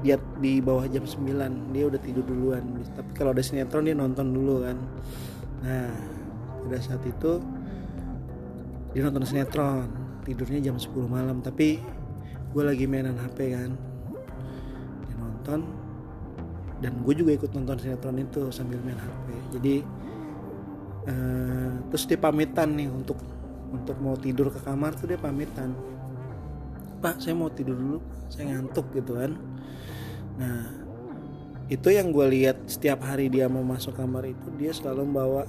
dia 0.00 0.16
di 0.40 0.58
bawah 0.58 0.88
jam 0.88 1.04
9 1.04 1.70
dia 1.70 1.84
udah 1.86 2.00
tidur 2.00 2.24
duluan 2.24 2.64
tapi 2.90 3.10
kalau 3.12 3.30
ada 3.30 3.44
sinetron 3.44 3.84
dia 3.84 3.94
nonton 3.94 4.32
dulu 4.32 4.64
kan 4.64 4.76
nah 5.60 5.90
pada 6.66 6.78
saat 6.78 7.02
itu 7.04 7.42
dia 8.92 9.08
nonton 9.08 9.24
sinetron 9.24 9.88
tidurnya 10.22 10.60
jam 10.70 10.76
10 10.76 10.92
malam 11.08 11.42
tapi 11.42 11.82
gue 12.52 12.62
lagi 12.62 12.84
mainan 12.84 13.16
HP 13.16 13.56
kan. 13.56 13.70
Dia 15.08 15.16
nonton 15.16 15.60
dan 16.82 16.92
gue 17.00 17.14
juga 17.14 17.30
ikut 17.34 17.50
nonton 17.54 17.78
sinetron 17.78 18.18
itu 18.20 18.50
sambil 18.50 18.82
main 18.82 18.98
HP 18.98 19.26
jadi 19.54 19.74
eh, 21.06 21.72
terus 21.90 22.04
dia 22.10 22.18
pamitan 22.18 22.74
nih 22.74 22.90
untuk 22.90 23.18
untuk 23.72 23.96
mau 24.04 24.14
tidur 24.18 24.52
ke 24.52 24.60
kamar 24.60 24.92
tuh 24.94 25.08
dia 25.08 25.18
pamitan. 25.18 25.72
Pak 27.00 27.18
saya 27.18 27.34
mau 27.34 27.50
tidur 27.50 27.74
dulu 27.74 27.98
saya 28.28 28.52
ngantuk 28.54 28.92
gitu 28.94 29.16
kan. 29.16 29.32
Nah 30.38 30.82
itu 31.72 31.88
yang 31.88 32.12
gue 32.12 32.26
lihat 32.28 32.68
setiap 32.68 33.00
hari 33.00 33.32
dia 33.32 33.48
mau 33.48 33.64
masuk 33.64 33.96
kamar 33.96 34.28
itu 34.28 34.48
dia 34.60 34.76
selalu 34.76 35.08
bawa 35.08 35.42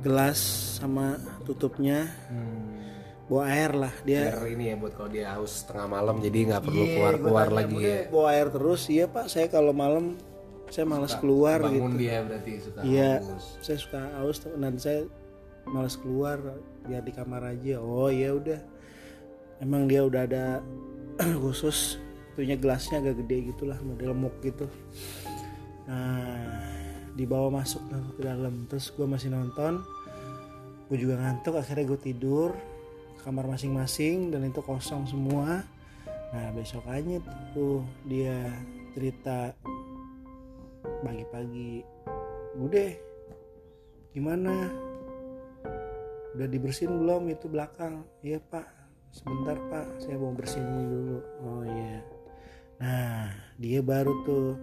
gelas 0.00 0.38
sama 0.76 1.16
tutupnya. 1.44 2.08
Bawa 3.24 3.46
air 3.46 3.70
lah 3.72 3.94
dia 4.02 4.26
biar 4.26 4.42
ini 4.50 4.64
ya 4.66 4.74
buat 4.74 4.90
kalau 4.90 5.06
dia 5.06 5.30
haus 5.30 5.62
tengah 5.62 5.86
malam 5.86 6.18
jadi 6.18 6.50
nggak 6.50 6.62
perlu 6.66 6.82
Iya, 6.82 6.90
keluar 6.90 7.14
keluar 7.14 7.48
lagi 7.54 7.74
"Bude, 7.78 7.86
ya. 7.86 8.00
bawa 8.10 8.28
air 8.34 8.48
terus 8.50 8.82
iya 8.90 9.04
pak. 9.06 9.24
Saya 9.26 9.46
kalau 9.46 9.70
malam 9.70 10.18
saya 10.66 10.82
malas 10.82 11.14
keluar 11.14 11.62
gitu. 11.62 11.78
bangun 11.78 11.94
dia 11.94 12.16
berarti 12.22 12.52
suka 12.58 12.78
Iya, 12.82 13.12
haus. 13.22 13.46
saya 13.62 13.78
suka 13.78 14.00
haus 14.18 14.36
dan 14.42 14.74
saya 14.76 15.00
malas 15.62 15.94
keluar 15.94 16.42
biar 16.82 17.02
di 17.02 17.12
kamar 17.12 17.42
aja. 17.48 17.78
Oh 17.78 18.10
ya 18.10 18.34
udah, 18.34 18.58
emang 19.60 19.86
dia 19.86 20.02
udah 20.02 20.26
ada 20.26 20.44
khusus, 21.46 22.02
itunya 22.34 22.58
gelasnya 22.58 22.98
agak 22.98 23.22
gede 23.22 23.54
gitulah, 23.54 23.78
model 23.78 24.10
muk 24.10 24.34
gitu. 24.42 24.66
Nah, 25.86 26.79
dibawa 27.20 27.60
masuk 27.60 27.84
ke 28.16 28.24
dalam, 28.24 28.64
terus 28.64 28.88
gue 28.96 29.04
masih 29.04 29.28
nonton, 29.28 29.84
gue 30.88 30.96
juga 30.96 31.20
ngantuk, 31.20 31.60
akhirnya 31.60 31.84
gue 31.92 32.00
tidur 32.00 32.56
kamar 33.20 33.44
masing-masing 33.44 34.32
dan 34.32 34.48
itu 34.48 34.64
kosong 34.64 35.04
semua. 35.04 35.60
Nah 36.32 36.46
besokannya 36.56 37.20
tuh 37.52 37.84
dia 38.08 38.48
cerita 38.96 39.52
pagi-pagi 41.04 41.84
Bude 42.56 42.98
gimana? 44.10 44.66
Udah 46.34 46.48
dibersihin 46.50 46.98
belum 46.98 47.30
itu 47.30 47.46
belakang? 47.46 48.02
Iya 48.26 48.42
pak. 48.42 48.66
Sebentar 49.14 49.58
pak. 49.70 50.02
Saya 50.02 50.18
mau 50.18 50.34
bersihin 50.34 50.66
dulu. 50.66 51.18
Oh 51.46 51.62
iya. 51.62 52.02
Nah 52.82 53.30
dia 53.58 53.78
baru 53.82 54.12
tuh 54.26 54.58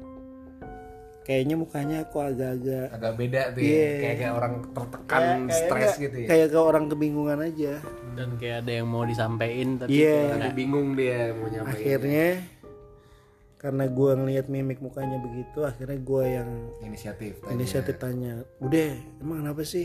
kayaknya 1.27 1.59
mukanya 1.59 2.07
kok 2.07 2.23
agak-agak 2.23 2.87
agak 2.89 3.13
beda 3.13 3.41
tuh 3.51 3.59
ya. 3.59 3.67
Iya. 3.67 3.91
kayak, 3.99 4.15
kayak 4.15 4.33
orang 4.33 4.53
tertekan 4.71 5.19
kayak- 5.19 5.51
stres 5.53 5.91
gitu 5.99 6.15
ya. 6.17 6.27
kayak 6.27 6.47
ke 6.47 6.59
orang 6.61 6.85
kebingungan 6.87 7.39
aja. 7.43 7.73
Dan 8.15 8.29
kayak 8.35 8.57
ada 8.63 8.71
yang 8.73 8.87
mau 8.87 9.03
disampaikan 9.03 9.69
tapi 9.77 9.91
Iya. 9.93 10.19
Lagi 10.33 10.51
bingung 10.55 10.95
dia 10.95 11.19
mau 11.31 11.45
nyampein 11.45 11.67
akhirnya 11.69 12.27
karena 13.57 13.83
gua 13.87 14.11
ngelihat 14.15 14.45
mimik 14.47 14.79
mukanya 14.79 15.17
begitu 15.19 15.59
akhirnya 15.61 15.97
gua 15.99 16.23
yang 16.23 16.49
inisiatif 16.79 17.41
tanya. 17.41 17.53
inisiatif 17.53 17.95
tanya 17.97 18.33
Bude 18.55 18.85
emang 19.19 19.43
kenapa 19.43 19.61
sih? 19.61 19.83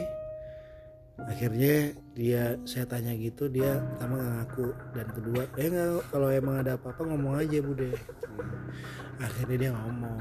Akhirnya 1.19 1.91
dia 2.13 2.57
saya 2.63 2.85
tanya 2.85 3.13
gitu 3.13 3.47
dia 3.47 3.83
pertama 3.91 4.17
nggak 4.17 4.33
ngaku 4.39 4.67
dan 4.93 5.07
kedua 5.11 5.43
eh 5.57 5.67
nggak 5.67 5.89
kalau 6.09 6.29
emang 6.29 6.57
ada 6.59 6.77
apa-apa 6.77 7.03
ngomong 7.05 7.35
aja 7.37 7.59
Bude. 7.59 7.91
Akhirnya 9.19 9.57
dia 9.59 9.71
ngomong 9.73 10.19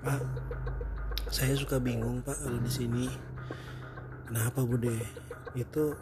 Pak 0.00 0.20
saya 1.30 1.54
suka 1.54 1.78
bingung 1.78 2.24
Pak 2.26 2.42
kalau 2.42 2.58
di 2.58 2.72
sini. 2.72 3.06
Kenapa 4.26 4.66
Bude? 4.66 4.98
Itu 5.54 5.94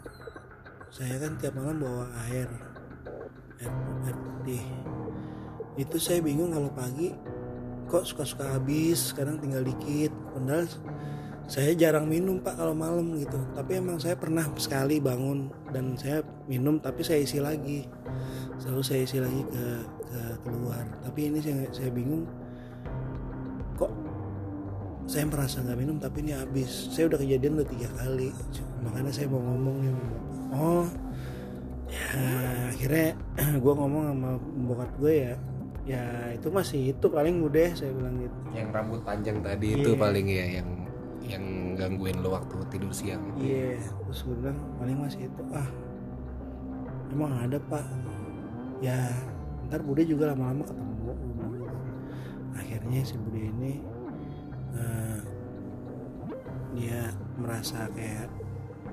saya 0.89 1.21
kan 1.21 1.37
tiap 1.37 1.53
malam 1.53 1.81
bawa 1.81 2.09
air 2.29 2.49
air, 3.61 3.73
air 4.07 4.17
putih. 4.17 4.63
Itu 5.77 6.01
saya 6.01 6.23
bingung 6.23 6.55
kalau 6.55 6.71
pagi 6.73 7.13
kok 7.89 8.05
suka-suka 8.05 8.57
habis 8.57 9.11
kadang 9.13 9.37
tinggal 9.37 9.61
dikit. 9.61 10.13
Padahal 10.33 10.65
saya 11.49 11.73
jarang 11.73 12.05
minum 12.05 12.37
pak 12.41 12.57
kalau 12.57 12.77
malam 12.77 13.17
gitu. 13.17 13.37
Tapi 13.57 13.81
emang 13.81 13.97
saya 13.97 14.13
pernah 14.17 14.45
sekali 14.55 15.01
bangun 15.01 15.49
dan 15.73 15.97
saya 15.97 16.21
minum 16.45 16.77
tapi 16.77 17.01
saya 17.05 17.21
isi 17.21 17.41
lagi. 17.41 17.85
Selalu 18.61 18.81
saya 18.85 19.01
isi 19.05 19.17
lagi 19.17 19.41
ke 19.45 19.65
ke 20.09 20.19
keluar. 20.45 20.85
Tapi 21.05 21.19
ini 21.33 21.39
saya 21.41 21.65
saya 21.73 21.89
bingung 21.89 22.25
kok 23.79 23.91
saya 25.09 25.25
merasa 25.25 25.63
nggak 25.65 25.79
minum 25.79 25.97
tapi 25.97 26.21
ini 26.21 26.37
habis. 26.37 26.93
Saya 26.93 27.09
udah 27.09 27.17
kejadian 27.17 27.57
udah 27.57 27.69
tiga 27.71 27.89
kali. 27.97 28.29
Makanya 28.85 29.09
saya 29.09 29.25
mau 29.25 29.41
ngomong 29.41 29.75
nih 29.81 29.89
bapak. 29.89 30.17
oh 30.49 30.85
ya 31.89 32.05
akhirnya 32.69 33.09
gue 33.63 33.73
ngomong 33.73 34.03
sama 34.13 34.29
bokap 34.69 34.91
gue 35.01 35.13
ya. 35.25 35.33
Ya 35.89 36.03
itu 36.37 36.53
masih 36.53 36.93
itu 36.93 37.05
paling 37.09 37.41
udah 37.41 37.73
saya 37.73 37.89
bilang 37.89 38.21
gitu. 38.21 38.37
Yang 38.53 38.69
rambut 38.69 39.01
panjang 39.01 39.41
tadi 39.41 39.73
Iya. 39.73 39.77
itu 39.81 39.91
paling 39.97 40.27
ya 40.29 40.45
yang 40.61 40.69
yang 41.25 41.45
gangguin 41.73 42.21
lo 42.21 42.37
waktu 42.37 42.55
tidur 42.69 42.93
siang. 42.93 43.21
Iya, 43.41 43.81
terus 44.05 44.21
gue 44.25 44.35
bilang 44.37 44.57
paling 44.77 44.97
masih 45.01 45.25
itu. 45.25 45.41
Ah 45.49 45.65
emang 47.09 47.33
ada 47.33 47.57
pak. 47.57 47.85
Ya 48.85 49.09
ntar 49.69 49.81
bude 49.81 50.05
juga 50.05 50.29
lama-lama 50.29 50.61
ketemu. 50.69 50.93
Akhirnya 52.57 53.01
si 53.03 53.15
bude 53.17 53.41
ini 53.41 53.81
eh, 54.73 55.19
dia 56.77 57.09
merasa 57.37 57.89
kayak 57.93 58.29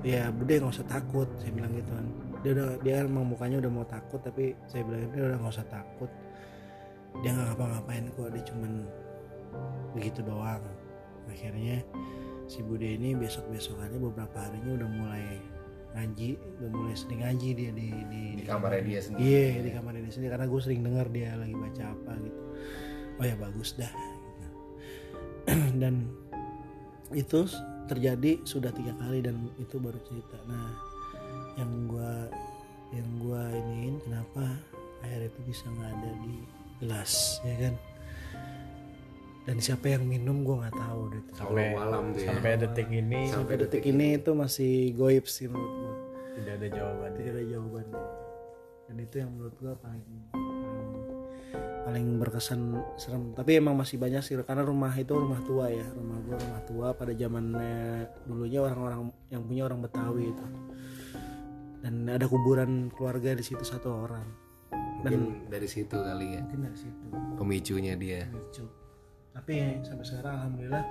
ya 0.01 0.29
bude 0.29 0.61
nggak 0.61 0.73
usah 0.73 0.87
takut 0.87 1.29
saya 1.41 1.51
bilang 1.53 1.73
gitu 1.73 1.91
kan. 1.93 2.07
Dia 2.45 2.51
udah 2.53 2.67
dia 2.85 2.95
emang 3.01 3.25
mukanya 3.29 3.57
udah 3.61 3.71
mau 3.71 3.85
takut 3.85 4.21
tapi 4.21 4.53
saya 4.69 4.85
bilang 4.85 5.09
dia 5.13 5.23
udah 5.33 5.37
nggak 5.41 5.53
usah 5.53 5.67
takut. 5.69 6.11
Dia 7.21 7.33
nggak 7.33 7.47
ngapa-ngapain 7.53 8.05
kok 8.13 8.29
dia 8.33 8.43
cuman 8.45 8.71
begitu 9.97 10.19
doang. 10.21 10.63
Akhirnya 11.27 11.81
si 12.47 12.63
Bude 12.63 12.87
ini 12.87 13.11
besok 13.13 13.51
besokannya 13.51 13.99
beberapa 13.99 14.39
harinya 14.39 14.79
udah 14.79 14.89
mulai 14.89 15.25
ngaji 15.97 16.29
udah 16.61 16.69
mulai 16.71 16.95
sering 16.95 17.19
ngaji 17.25 17.49
dia 17.57 17.71
di 17.73 17.89
di, 18.07 18.23
Di 18.37 18.45
kamarnya 18.45 18.81
dia 18.85 18.99
sendiri. 19.01 19.23
iya 19.25 19.45
di 19.65 19.71
kamarnya 19.73 20.01
dia 20.05 20.13
sendiri 20.13 20.31
karena 20.31 20.47
gue 20.47 20.61
sering 20.61 20.81
dengar 20.85 21.05
dia 21.09 21.29
lagi 21.33 21.55
baca 21.57 21.83
apa 21.89 22.11
gitu 22.21 22.41
oh 23.17 23.25
ya 23.25 23.35
bagus 23.37 23.75
dah. 23.77 23.89
Gitu. 23.89 24.47
dan 25.81 26.07
itu 27.13 27.47
terjadi 27.87 28.43
sudah 28.43 28.71
tiga 28.75 28.93
kali 28.99 29.23
dan 29.23 29.49
itu 29.57 29.79
baru 29.79 29.99
cerita. 30.05 30.37
Nah 30.45 30.75
yang 31.57 31.71
gua 31.89 32.29
yang 32.93 33.09
gua 33.19 33.41
iniin 33.51 33.99
kenapa 34.05 34.45
air 35.05 35.27
itu 35.27 35.39
bisa 35.47 35.65
nggak 35.67 35.91
ada 35.97 36.11
di 36.23 36.35
gelas 36.83 37.43
ya 37.43 37.55
kan? 37.67 37.75
Dan 39.47 39.63
siapa 39.63 39.87
yang 39.87 40.03
minum 40.03 40.43
gua 40.43 40.67
nggak 40.67 40.75
tahu 40.75 41.01
deh 41.15 41.23
sampai 41.31 41.71
malam 41.71 42.03
tuh 42.11 42.21
ya. 42.21 42.27
sampai 42.35 42.51
detik 42.59 42.89
ini. 42.91 43.21
Sampai 43.31 43.55
detik 43.55 43.83
ini 43.87 44.19
itu 44.19 44.31
masih 44.35 44.91
goib 44.93 45.25
sih 45.25 45.47
menurut 45.47 45.73
gua. 45.79 45.95
Tidak 46.37 46.53
ada 46.53 46.67
jawaban. 46.69 47.09
Tidak 47.15 47.31
ada 47.33 47.43
jawabannya 47.47 48.27
dan 48.87 49.03
itu 49.03 49.15
yang 49.19 49.29
menurut 49.35 49.55
gua 49.59 49.75
paling 49.83 50.03
paling, 51.87 52.19
berkesan 52.19 52.75
serem. 52.99 53.31
Tapi 53.31 53.63
emang 53.63 53.79
masih 53.79 53.95
banyak 53.95 54.19
sih 54.19 54.35
karena 54.43 54.67
rumah 54.67 54.91
itu 54.91 55.15
rumah 55.15 55.39
tua 55.47 55.71
ya 55.71 55.87
rumah 55.95 56.19
gua 56.27 56.35
rumah 56.35 56.61
tua. 56.67 56.87
Pada 56.91 57.15
zamannya 57.15 58.11
dulunya 58.27 58.59
orang-orang 58.59 59.07
yang 59.31 59.41
punya 59.47 59.63
orang 59.63 59.79
Betawi 59.79 60.35
itu. 60.35 60.45
Dan 61.79 62.11
ada 62.11 62.27
kuburan 62.27 62.91
keluarga 62.91 63.31
di 63.31 63.43
situ 63.47 63.63
satu 63.63 63.87
orang. 64.03 64.27
Mungkin 65.07 65.47
dari 65.47 65.69
situ 65.71 65.95
kali 65.95 66.35
ya. 66.35 66.43
mungkin 66.43 66.67
dari 66.67 66.77
situ. 66.77 67.05
Pemicunya 67.39 67.95
dia. 67.95 68.27
lucu 68.27 68.67
tapi 69.37 69.85
sampai 69.85 70.01
sekarang 70.01 70.33
alhamdulillah 70.33 70.85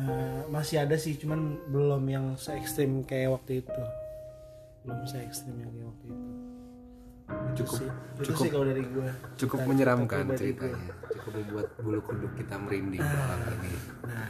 eh, 0.00 0.40
masih 0.48 0.80
ada 0.80 0.96
sih 0.96 1.20
cuman 1.20 1.60
belum 1.68 2.02
yang 2.08 2.26
se 2.40 2.56
ekstrim 2.56 3.04
kayak 3.04 3.36
waktu 3.36 3.60
itu. 3.60 3.82
Belum 4.82 5.04
se 5.04 5.20
ekstrim 5.20 5.60
yang 5.60 5.70
kayak 5.70 5.88
waktu 5.92 6.04
Itu 6.10 6.51
Cukup 7.52 7.78
sih. 7.78 7.88
itu 7.88 8.22
cukup 8.28 8.42
sih 8.42 8.50
kalau 8.50 8.64
dari 8.64 8.82
gue 8.82 9.08
cukup 9.36 9.60
menyeramkan 9.68 10.24
ceritanya. 10.32 10.88
Cukup 11.10 11.32
membuat 11.36 11.66
bulu 11.78 12.00
kuduk 12.02 12.32
kita 12.34 12.54
merinding 12.56 13.02
malam 13.02 13.40
ini. 13.60 13.72
nah. 14.04 14.28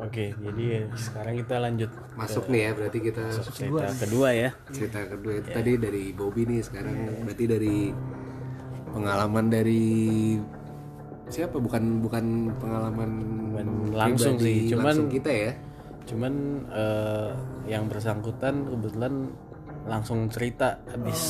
Oke 0.00 0.32
jadi 0.32 0.88
sekarang 0.96 1.34
kita 1.36 1.60
lanjut 1.60 1.90
Masuk 2.16 2.48
nih 2.48 2.60
ya 2.64 2.70
berarti 2.72 2.98
kita 3.04 3.24
ke 3.36 3.52
cerita 3.52 3.84
kedua 4.00 4.28
ya. 4.32 4.50
Cerita 4.72 5.00
kedua 5.04 5.32
itu 5.36 5.48
tadi 5.52 5.72
dari 5.76 6.04
Bobby 6.16 6.42
nih 6.48 6.60
sekarang. 6.64 6.94
Berarti 7.26 7.44
dari 7.44 7.76
pengalaman 8.90 9.46
dari 9.52 9.84
siapa? 11.28 11.60
Bukan 11.60 12.00
bukan 12.00 12.24
pengalaman 12.56 13.10
Bukan 13.50 13.92
langsung 13.92 14.40
sih, 14.40 14.72
cuman- 14.72 14.84
langsung 14.88 15.08
kita 15.10 15.28
ya? 15.30 15.52
cuman 16.08 16.32
eh, 16.72 17.30
yang 17.68 17.86
bersangkutan 17.86 18.66
kebetulan 18.66 19.30
langsung 19.88 20.28
cerita 20.28 20.80
abis 20.92 21.20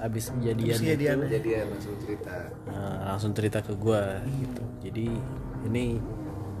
abis 0.00 0.32
kejadian 0.32 0.78
kejadian 0.80 1.16
itu. 1.20 1.28
Jadi 1.36 1.48
ya 1.52 1.62
langsung 1.68 1.94
cerita. 2.00 2.34
Eh, 2.72 2.98
langsung 3.04 3.32
cerita 3.36 3.58
ke 3.60 3.72
gua 3.76 4.20
gitu. 4.24 4.64
Jadi 4.80 5.06
ini 5.68 5.84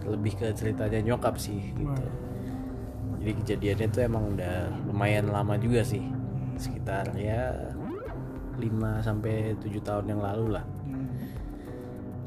lebih 0.04 0.32
ke 0.36 0.52
ceritanya 0.52 1.00
nyokap 1.00 1.40
sih 1.40 1.72
gitu. 1.72 2.04
Jadi 3.20 3.32
kejadiannya 3.44 3.88
tuh 3.92 4.02
emang 4.04 4.24
udah 4.36 4.56
lumayan 4.88 5.28
lama 5.28 5.56
juga 5.60 5.84
sih. 5.84 6.04
Sekitar 6.56 7.12
ya 7.16 7.52
5 8.56 9.00
sampai 9.00 9.56
7 9.60 9.80
tahun 9.80 10.06
yang 10.12 10.20
lalu 10.20 10.56
lah. 10.56 10.64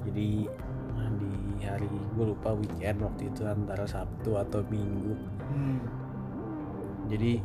Jadi 0.06 0.50
nah, 0.98 1.10
di 1.18 1.66
hari 1.66 1.90
gue 1.90 2.26
lupa 2.26 2.54
weekend 2.58 3.02
waktu 3.06 3.30
itu 3.30 3.42
antara 3.46 3.86
Sabtu 3.86 4.38
atau 4.38 4.62
Minggu. 4.70 5.14
Hmm. 5.54 5.78
jadi 7.04 7.38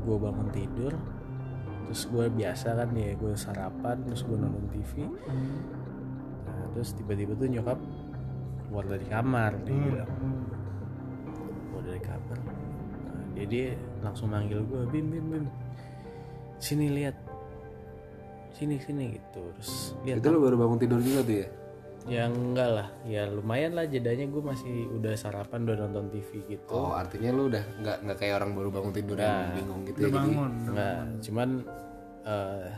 gue 0.00 0.16
bangun 0.16 0.48
tidur 0.52 0.92
terus 1.90 2.06
gue 2.06 2.26
biasa 2.30 2.78
kan 2.78 2.88
ya 2.94 3.18
gue 3.18 3.32
sarapan 3.34 3.96
terus 4.06 4.22
gue 4.22 4.36
nonton 4.38 4.66
TV 4.70 5.10
nah, 6.46 6.66
terus 6.72 6.94
tiba-tiba 6.94 7.34
tuh 7.34 7.50
nyokap 7.50 7.78
keluar 8.70 8.86
dari 8.86 9.06
kamar 9.10 9.52
dia 9.66 9.74
bilang. 9.74 10.10
Keluar 11.66 11.82
dari 11.90 12.02
kamar. 12.06 12.38
Nah, 12.38 13.24
dia 13.34 13.46
dia 13.50 13.66
langsung 13.98 14.30
manggil 14.30 14.62
gue 14.62 14.86
bim 14.94 15.10
bim 15.10 15.26
bim 15.26 15.44
sini 16.62 16.86
lihat. 16.94 17.18
Sini 18.54 18.78
sini 18.78 19.18
gitu. 19.18 19.42
Terus 19.58 19.98
lihat 20.06 20.22
itu 20.22 20.28
lu 20.30 20.38
baru 20.38 20.54
bangun 20.54 20.78
tidur 20.78 21.02
juga 21.02 21.26
tuh 21.26 21.36
ya 21.42 21.48
ya 22.08 22.30
enggak 22.30 22.68
lah. 22.70 22.88
Ya 23.04 23.28
lumayan 23.28 23.76
lah 23.76 23.84
jedanya. 23.84 24.24
Gue 24.30 24.40
masih 24.40 24.88
udah 24.96 25.12
sarapan 25.18 25.68
udah 25.68 25.76
nonton 25.84 26.08
TV 26.08 26.44
gitu. 26.48 26.72
Oh 26.72 26.96
artinya 26.96 27.34
lu 27.34 27.52
udah 27.52 27.60
nggak 27.84 27.96
nggak 28.06 28.16
kayak 28.16 28.34
orang 28.40 28.56
baru 28.56 28.68
bangun 28.72 28.92
tidur 28.94 29.16
yang 29.20 29.52
bingung 29.52 29.80
gitu 29.84 29.98
ya 30.00 30.08
jadi 30.08 30.16
bangun 30.16 30.52
Enggak, 30.70 30.96
cuman 31.26 31.48
eh 32.20 32.70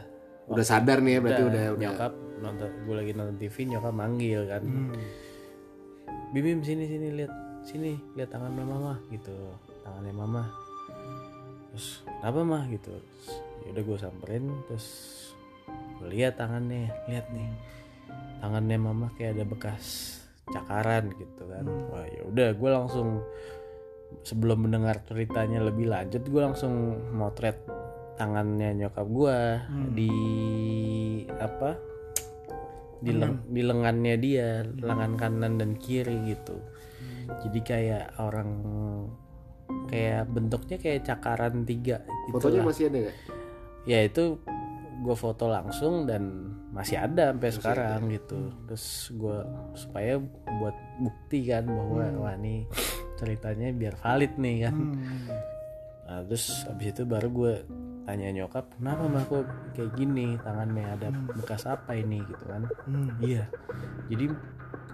udah 0.51 0.65
sadar 0.67 0.99
nih 0.99 1.13
ya 1.17 1.21
berarti 1.23 1.43
udah 1.47 1.65
udah 1.79 1.83
nyokap 1.87 2.13
nonton 2.43 2.71
gue 2.83 2.95
lagi 2.99 3.13
nonton 3.15 3.37
TV 3.39 3.57
nyokap 3.71 3.95
manggil 3.95 4.41
kan. 4.51 4.63
Hmm. 4.67 4.95
bim 6.33 6.43
bim 6.43 6.61
sini 6.65 6.89
sini 6.89 7.07
lihat 7.13 7.33
sini 7.63 7.95
lihat 8.19 8.33
tangannya 8.35 8.65
mama 8.67 8.95
gitu. 9.13 9.35
Tangannya 9.87 10.15
mama. 10.17 10.43
Terus 11.73 12.05
kenapa 12.05 12.41
mah? 12.43 12.63
gitu. 12.69 12.93
Terus, 12.93 13.29
ya 13.65 13.69
udah 13.71 13.83
gue 13.87 13.99
samperin. 14.01 14.45
Terus 14.67 14.87
gue 16.01 16.09
lihat 16.11 16.41
tangannya 16.41 16.91
lihat 17.07 17.31
nih 17.31 17.49
tangannya 18.43 18.79
mama 18.79 19.07
kayak 19.15 19.39
ada 19.39 19.45
bekas 19.47 19.85
cakaran 20.51 21.15
gitu 21.17 21.43
kan. 21.47 21.65
Wah 21.93 22.07
ya 22.07 22.23
udah 22.27 22.49
gue 22.57 22.71
langsung 22.71 23.23
sebelum 24.27 24.69
mendengar 24.69 25.01
ceritanya 25.09 25.65
lebih 25.65 25.89
lanjut 25.89 26.21
gue 26.27 26.43
langsung 26.43 27.01
motret 27.17 27.57
tangannya 28.21 28.77
nyokap 28.77 29.09
gue 29.09 29.39
di 29.97 30.15
apa 31.41 31.81
di, 33.03 33.11
leng- 33.17 33.49
di 33.51 33.63
lengannya 33.65 34.15
dia 34.21 34.63
lengan 34.63 35.17
kanan 35.19 35.59
dan 35.59 35.75
kiri 35.81 36.29
gitu. 36.29 36.61
Jadi 37.43 37.61
kayak 37.65 38.21
orang 38.21 38.51
kayak 39.89 40.29
bentuknya 40.29 40.77
kayak 40.79 41.03
cakaran 41.09 41.65
tiga 41.65 42.05
gitu 42.29 42.37
fotonya 42.39 42.61
lah. 42.63 42.67
masih 42.69 42.85
ada 42.93 42.99
nggak? 43.09 43.17
Ya 43.89 43.99
itu 44.07 44.23
gue 45.03 45.17
foto 45.19 45.51
langsung 45.51 46.07
dan 46.07 46.55
masih 46.73 46.97
ada 46.97 47.37
sampai 47.37 47.51
sekarang 47.53 48.01
gitu. 48.09 48.49
Terus 48.67 48.87
gue 49.13 49.39
supaya 49.77 50.17
buat 50.59 50.77
bukti 51.05 51.53
kan 51.53 51.69
bahwa 51.69 52.09
wah 52.17 52.35
ini 52.41 52.65
ceritanya 53.21 53.69
biar 53.77 53.95
valid 54.01 54.33
nih 54.41 54.57
kan. 54.67 54.77
Hmm. 54.77 55.29
Nah, 56.09 56.21
terus 56.27 56.65
abis 56.67 56.89
itu 56.97 57.03
baru 57.05 57.29
gue 57.29 57.55
tanya 58.03 58.35
nyokap 58.35 58.67
kenapa 58.81 59.05
mah 59.07 59.25
kok 59.29 59.47
kayak 59.77 59.93
gini? 59.95 60.35
Tangannya 60.41 60.87
ada 60.97 61.09
bekas 61.37 61.69
apa 61.69 61.93
ini? 61.93 62.25
Gitu 62.25 62.45
kan. 62.49 62.63
Hmm. 62.89 63.09
iya. 63.21 63.45
Jadi 64.09 64.33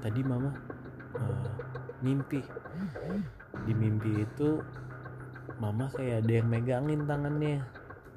tadi 0.03 0.21
mama 0.27 0.51
eh, 1.15 1.51
mimpi. 2.03 2.43
Di 3.65 3.73
mimpi 3.73 4.27
itu 4.27 4.59
mama 5.63 5.91
kayak 5.95 6.27
ada 6.27 6.33
yang 6.43 6.49
megangin 6.51 7.03
tangannya 7.07 7.63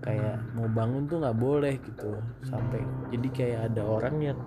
kayak 0.01 0.37
mau 0.57 0.65
bangun 0.65 1.05
tuh 1.05 1.21
nggak 1.21 1.37
boleh 1.37 1.73
gitu 1.77 2.17
sampai 2.43 2.81
jadi 3.13 3.27
kayak 3.29 3.59
ada 3.71 3.81
orang 3.85 4.15
yang 4.19 4.39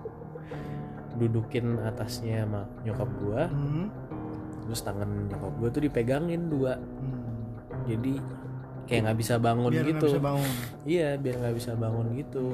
dudukin 1.14 1.78
atasnya 1.78 2.42
sama 2.42 2.66
nyokap 2.82 3.10
gua 3.22 3.46
Hmm. 3.46 3.86
terus 4.66 4.82
tangan 4.82 5.30
nyokap 5.30 5.52
gua 5.62 5.68
tuh 5.70 5.82
dipegangin 5.86 6.50
dua. 6.50 6.74
Hmm. 6.74 7.54
jadi 7.86 8.18
kayak 8.84 9.00
nggak 9.08 9.18
bisa 9.20 9.34
bangun 9.40 9.70
biar 9.72 9.86
gitu. 9.88 10.06
bisa 10.12 10.20
bangun. 10.20 10.50
Iya 10.84 11.08
biar 11.16 11.34
nggak 11.40 11.56
bisa 11.56 11.72
bangun 11.72 12.06
gitu. 12.20 12.46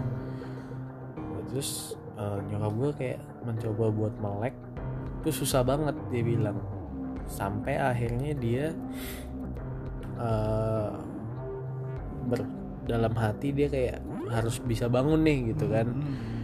Nah, 1.19 1.43
terus 1.51 1.71
eh, 2.15 2.39
nyokap 2.51 2.73
gue 2.79 2.91
kayak 2.99 3.21
mencoba 3.43 3.85
buat 3.91 4.15
melek 4.23 4.55
itu 5.21 5.31
susah 5.43 5.67
banget 5.67 5.97
dia 6.15 6.23
bilang. 6.23 6.59
Sampai 7.27 7.79
akhirnya 7.79 8.31
dia 8.39 8.71
eh, 10.19 10.93
ber 12.31 12.41
dalam 12.91 13.15
hati 13.15 13.55
dia 13.55 13.71
kayak 13.71 14.03
harus 14.27 14.59
bisa 14.67 14.91
bangun 14.91 15.23
nih 15.23 15.55
gitu 15.55 15.71
kan. 15.71 15.87
Hmm. 15.87 16.39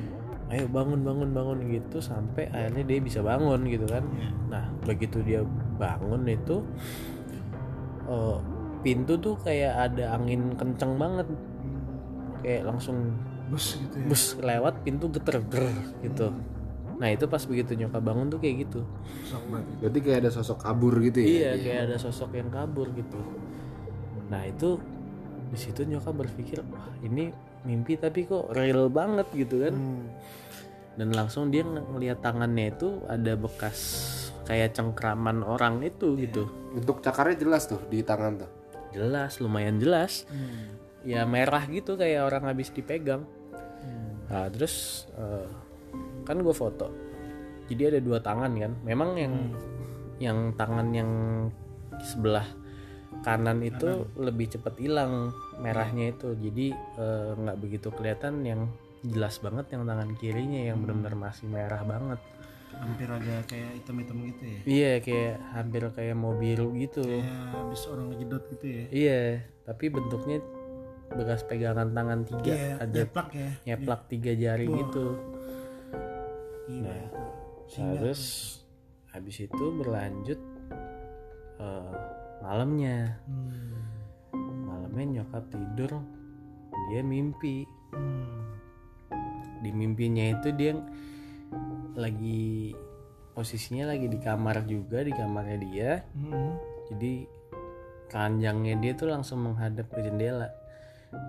ayo 0.46 0.70
bangun 0.70 1.02
bangun 1.02 1.34
bangun 1.34 1.58
gitu 1.74 1.98
sampai 1.98 2.46
akhirnya 2.54 2.86
dia 2.86 2.98
bisa 3.02 3.18
bangun 3.18 3.66
gitu 3.66 3.82
kan. 3.90 4.06
Nah 4.46 4.70
begitu 4.86 5.18
dia 5.26 5.42
bangun 5.74 6.22
itu 6.30 6.62
eh, 8.06 8.38
pintu 8.86 9.18
tuh 9.18 9.34
kayak 9.42 9.90
ada 9.90 10.14
angin 10.14 10.54
kenceng 10.54 10.94
banget. 10.94 11.26
Kayak 12.46 12.62
langsung 12.70 13.10
bus 13.50 13.78
gitu 13.78 13.94
ya. 13.98 14.06
bus 14.06 14.22
lewat 14.38 14.74
pintu 14.86 15.10
geter 15.10 15.42
ger 15.50 15.66
gitu. 16.06 16.30
Nah 16.96 17.08
itu 17.12 17.26
pas 17.28 17.42
begitu 17.44 17.76
nyokap 17.76 18.02
bangun 18.02 18.30
tuh 18.32 18.38
kayak 18.40 18.70
gitu. 18.70 18.80
Berarti 19.82 19.98
kayak 19.98 20.18
ada 20.26 20.30
sosok 20.30 20.62
kabur 20.62 20.94
gitu 21.02 21.18
ya? 21.20 21.26
Iya. 21.26 21.50
kayak 21.58 21.80
ada 21.90 21.96
sosok 22.00 22.38
yang 22.38 22.48
kabur 22.48 22.88
gitu. 22.94 23.20
Nah 24.32 24.42
itu 24.48 24.80
di 25.46 25.56
situ 25.56 25.82
nyokap 25.82 26.14
berpikir 26.16 26.60
wah 26.66 26.90
ini 27.00 27.30
mimpi 27.62 27.94
tapi 27.94 28.24
kok 28.24 28.50
real 28.50 28.86
banget 28.88 29.26
gitu 29.32 29.62
kan 29.62 29.74
Hmm. 29.74 30.06
dan 30.96 31.08
langsung 31.10 31.48
dia 31.48 31.60
ng- 31.60 31.92
ngelihat 31.92 32.18
tangannya 32.18 32.72
itu 32.72 33.04
ada 33.04 33.34
bekas 33.34 33.78
kayak 34.42 34.72
cengkraman 34.72 35.40
orang 35.40 35.82
itu 35.82 36.14
gitu 36.16 36.46
Untuk 36.72 37.00
cakarnya 37.00 37.36
jelas 37.36 37.66
tuh 37.66 37.82
di 37.84 38.00
tangan 38.00 38.38
tuh. 38.38 38.50
jelas 38.88 39.38
lumayan 39.38 39.76
jelas 39.76 40.24
Hmm. 40.26 40.72
ya 41.02 41.22
merah 41.22 41.62
gitu 41.64 41.94
kayak 41.94 42.24
orang 42.24 42.46
habis 42.46 42.70
dipegang 42.70 43.22
Hmm. 43.76 44.12
nah 44.26 44.46
terus 44.48 45.06
eh, 45.12 45.46
kan 46.22 46.38
gue 46.38 46.52
foto 46.52 46.90
jadi 47.66 47.92
ada 47.92 48.00
dua 48.00 48.18
tangan 48.18 48.50
kan 48.52 48.72
memang 48.80 49.10
yang 49.14 49.34
yang 50.16 50.38
tangan 50.52 50.88
yang 50.90 51.10
sebelah 52.00 52.46
kanan 53.24 53.62
itu 53.62 54.08
lebih 54.16 54.52
cepat 54.52 54.74
hilang 54.80 55.32
merahnya 55.60 56.12
itu. 56.12 56.34
Jadi 56.36 56.72
eh, 56.74 57.30
nggak 57.36 57.58
begitu 57.60 57.88
kelihatan 57.92 58.42
yang 58.44 58.68
jelas 59.06 59.38
banget 59.38 59.70
yang 59.70 59.86
tangan 59.86 60.10
kirinya 60.18 60.60
yang 60.66 60.82
benar-benar 60.82 61.14
masih 61.30 61.46
merah 61.46 61.82
banget. 61.86 62.20
Hampir 62.76 63.08
agak 63.08 63.48
kayak 63.48 63.70
hitam-hitam 63.80 64.16
gitu 64.28 64.42
ya? 64.44 64.58
Iya 64.66 64.92
kayak 65.00 65.34
hampir 65.56 65.82
kayak 65.96 66.16
mau 66.18 66.34
biru 66.36 66.74
gitu. 66.76 67.00
Kayak 67.06 67.30
habis 67.54 67.82
orang 67.88 68.06
ngejedot 68.12 68.42
gitu 68.56 68.66
ya? 68.66 68.84
Iya 68.92 69.22
tapi 69.66 69.84
bentuknya 69.90 70.38
bekas 71.10 71.42
pegangan 71.46 71.90
tangan 71.94 72.20
tiga. 72.26 72.54
Iya, 72.54 72.72
ada 72.82 73.00
nyeplak 73.02 73.28
ya? 73.34 73.50
nyeplak 73.66 74.00
tiga 74.10 74.32
jari 74.34 74.66
gitu. 74.66 75.06
Gila. 76.66 76.94
Nah, 77.78 77.92
terus 77.98 78.22
habis 79.10 79.36
itu 79.42 79.64
berlanjut 79.80 80.40
eh, 81.62 81.94
malamnya. 82.46 83.18
Hmm. 83.26 83.74
malamnya 84.62 85.20
nyokap 85.20 85.50
tidur 85.50 85.98
dia 86.86 87.02
mimpi. 87.02 87.66
Hmm. 87.90 88.54
di 89.64 89.70
mimpinya 89.72 90.36
itu 90.36 90.52
dia 90.54 90.78
lagi 91.96 92.76
posisinya 93.32 93.90
lagi 93.90 94.06
di 94.06 94.18
kamar 94.22 94.62
juga 94.62 95.02
di 95.02 95.10
kamarnya 95.10 95.58
dia. 95.58 95.90
Hmm. 96.14 96.54
jadi 96.94 97.26
keranjangnya 98.06 98.78
dia 98.78 98.92
tuh 98.94 99.10
langsung 99.10 99.42
menghadap 99.42 99.90
ke 99.90 100.06
jendela. 100.06 100.46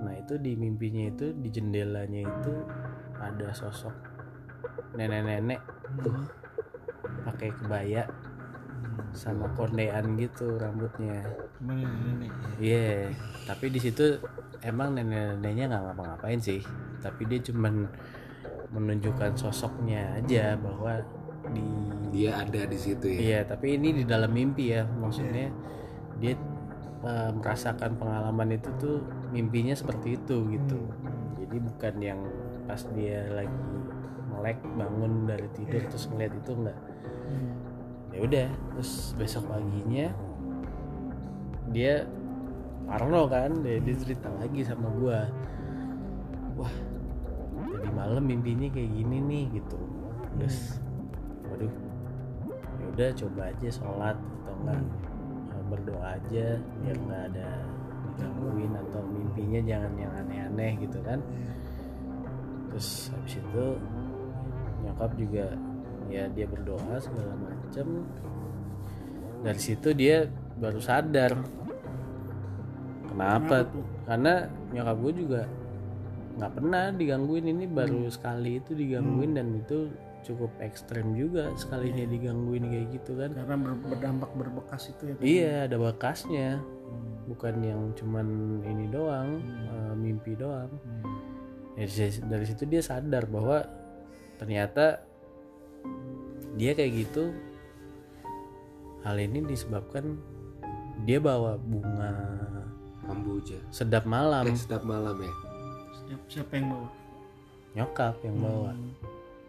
Nah 0.06 0.14
itu 0.14 0.38
di 0.38 0.54
mimpinya 0.54 1.10
itu 1.10 1.34
di 1.34 1.50
jendelanya 1.50 2.30
itu 2.30 2.54
ada 3.18 3.50
sosok 3.58 3.96
nenek-nenek. 4.94 5.58
Tuh 6.06 6.22
pakai 7.26 7.50
kebaya 7.58 8.06
sama 9.18 9.50
kondean 9.58 10.14
gitu 10.16 10.56
rambutnya. 10.62 11.26
Nenek 11.60 12.30
ya? 12.30 12.54
Iya, 12.62 13.12
tapi 13.50 13.74
di 13.74 13.82
situ 13.82 14.22
emang 14.62 14.94
nenek-neneknya 14.94 15.66
nggak 15.74 15.84
ngapa-ngapain 15.90 16.38
sih, 16.38 16.62
tapi 17.02 17.26
dia 17.26 17.42
cuman 17.50 17.90
menunjukkan 18.72 19.34
sosoknya 19.34 20.22
aja 20.22 20.54
bahwa 20.56 21.02
di 21.50 21.66
Dia 22.14 22.44
ada 22.44 22.64
di 22.68 22.78
situ 22.80 23.08
ya. 23.08 23.20
iya, 23.20 23.40
tapi 23.44 23.76
ini 23.76 23.92
di 23.92 24.04
dalam 24.06 24.32
mimpi 24.32 24.72
ya, 24.72 24.86
maksudnya 24.86 25.50
dia 26.22 26.38
eh, 27.04 27.32
merasakan 27.34 27.98
pengalaman 28.00 28.56
itu 28.56 28.70
tuh 28.80 28.98
mimpinya 29.34 29.76
seperti 29.76 30.16
itu 30.16 30.46
gitu, 30.54 30.80
jadi 31.42 31.58
bukan 31.58 31.96
yang 32.00 32.20
pas 32.68 32.84
dia 32.96 33.28
lagi 33.32 33.66
melek 34.28 34.60
bangun 34.76 35.26
dari 35.26 35.48
tidur 35.56 35.82
terus 35.88 36.06
ngeliat 36.12 36.36
itu 36.36 36.52
enggak 36.54 36.78
ya 38.18 38.20
udah 38.26 38.48
terus 38.74 39.14
besok 39.14 39.46
paginya 39.46 40.10
dia 41.70 42.10
Parno 42.88 43.28
kan 43.28 43.52
dia, 43.68 43.84
dia 43.84 43.96
cerita 44.00 44.32
lagi 44.40 44.64
sama 44.64 44.88
gua. 44.96 45.28
Wah 46.56 46.72
tadi 47.68 47.92
malam 47.92 48.24
mimpinya 48.24 48.72
kayak 48.72 48.96
gini 48.96 49.18
nih 49.20 49.44
gitu. 49.60 49.76
Terus 50.40 50.80
waduh 51.52 51.76
ya 52.80 52.86
udah 52.96 53.10
coba 53.12 53.42
aja 53.52 53.68
sholat 53.68 54.16
atau 54.16 54.54
enggak. 54.64 54.82
Eh, 55.52 55.64
berdoa 55.68 56.06
aja 56.16 56.46
biar 56.80 56.96
nggak 56.96 57.24
ada 57.36 57.50
digangguin 58.08 58.74
atau 58.88 59.04
mimpinya 59.04 59.60
jangan 59.68 59.94
yang 60.00 60.14
aneh-aneh 60.24 60.72
gitu 60.80 61.04
kan. 61.04 61.20
Terus 62.72 63.12
habis 63.12 63.36
itu 63.36 63.66
nyokap 64.88 65.12
juga 65.20 65.60
ya 66.08 66.24
dia 66.32 66.48
berdoa 66.48 67.04
segala 67.04 67.36
macem. 67.68 67.88
Dari 69.44 69.60
situ 69.60 69.92
dia 69.92 70.26
baru 70.56 70.80
sadar. 70.80 71.36
Kenapa? 73.08 73.68
Karena 74.08 74.48
nyokap 74.72 74.98
gue 75.04 75.14
juga 75.14 75.42
nggak 76.38 76.52
pernah 76.54 76.84
digangguin. 76.94 77.46
Ini 77.50 77.66
baru 77.68 78.08
sekali 78.08 78.62
itu 78.62 78.72
digangguin 78.72 79.36
dan 79.36 79.52
itu 79.58 79.92
cukup 80.26 80.52
ekstrem 80.60 81.16
juga 81.16 81.56
sekalinya 81.56 82.04
digangguin 82.04 82.68
kayak 82.68 82.88
gitu 83.00 83.16
kan. 83.16 83.32
Karena 83.32 83.56
ber- 83.56 83.80
berdampak 83.80 84.32
berbekas 84.36 84.92
itu 84.92 85.04
ya 85.08 85.14
Pak? 85.16 85.24
iya 85.24 85.54
ada 85.70 85.76
bekasnya. 85.80 86.50
Bukan 87.28 87.56
yang 87.60 87.82
cuman 87.96 88.28
ini 88.64 88.88
doang 88.88 89.40
eh, 89.68 89.94
mimpi 89.96 90.34
doang. 90.36 90.72
Hmm. 90.72 91.16
Ya, 91.78 91.86
dari- 91.86 92.24
dari 92.26 92.46
situ 92.48 92.64
dia 92.66 92.82
sadar 92.82 93.30
bahwa 93.30 93.62
ternyata 94.38 95.02
dia 96.58 96.74
kayak 96.74 97.06
gitu 97.06 97.34
hal 99.02 99.18
ini 99.18 99.44
disebabkan 99.44 100.18
dia 101.04 101.18
bawa 101.18 101.56
bunga 101.58 102.14
Kambuja. 103.02 103.56
sedap 103.70 104.04
malam 104.04 104.44
Eh, 104.46 104.58
sedap 104.58 104.84
malam 104.84 105.16
ya. 105.16 105.34
siapa, 106.02 106.26
siapa 106.28 106.52
yang 106.54 106.68
bawa 106.70 106.90
nyokap 107.74 108.16
yang 108.22 108.38
bawa 108.38 108.72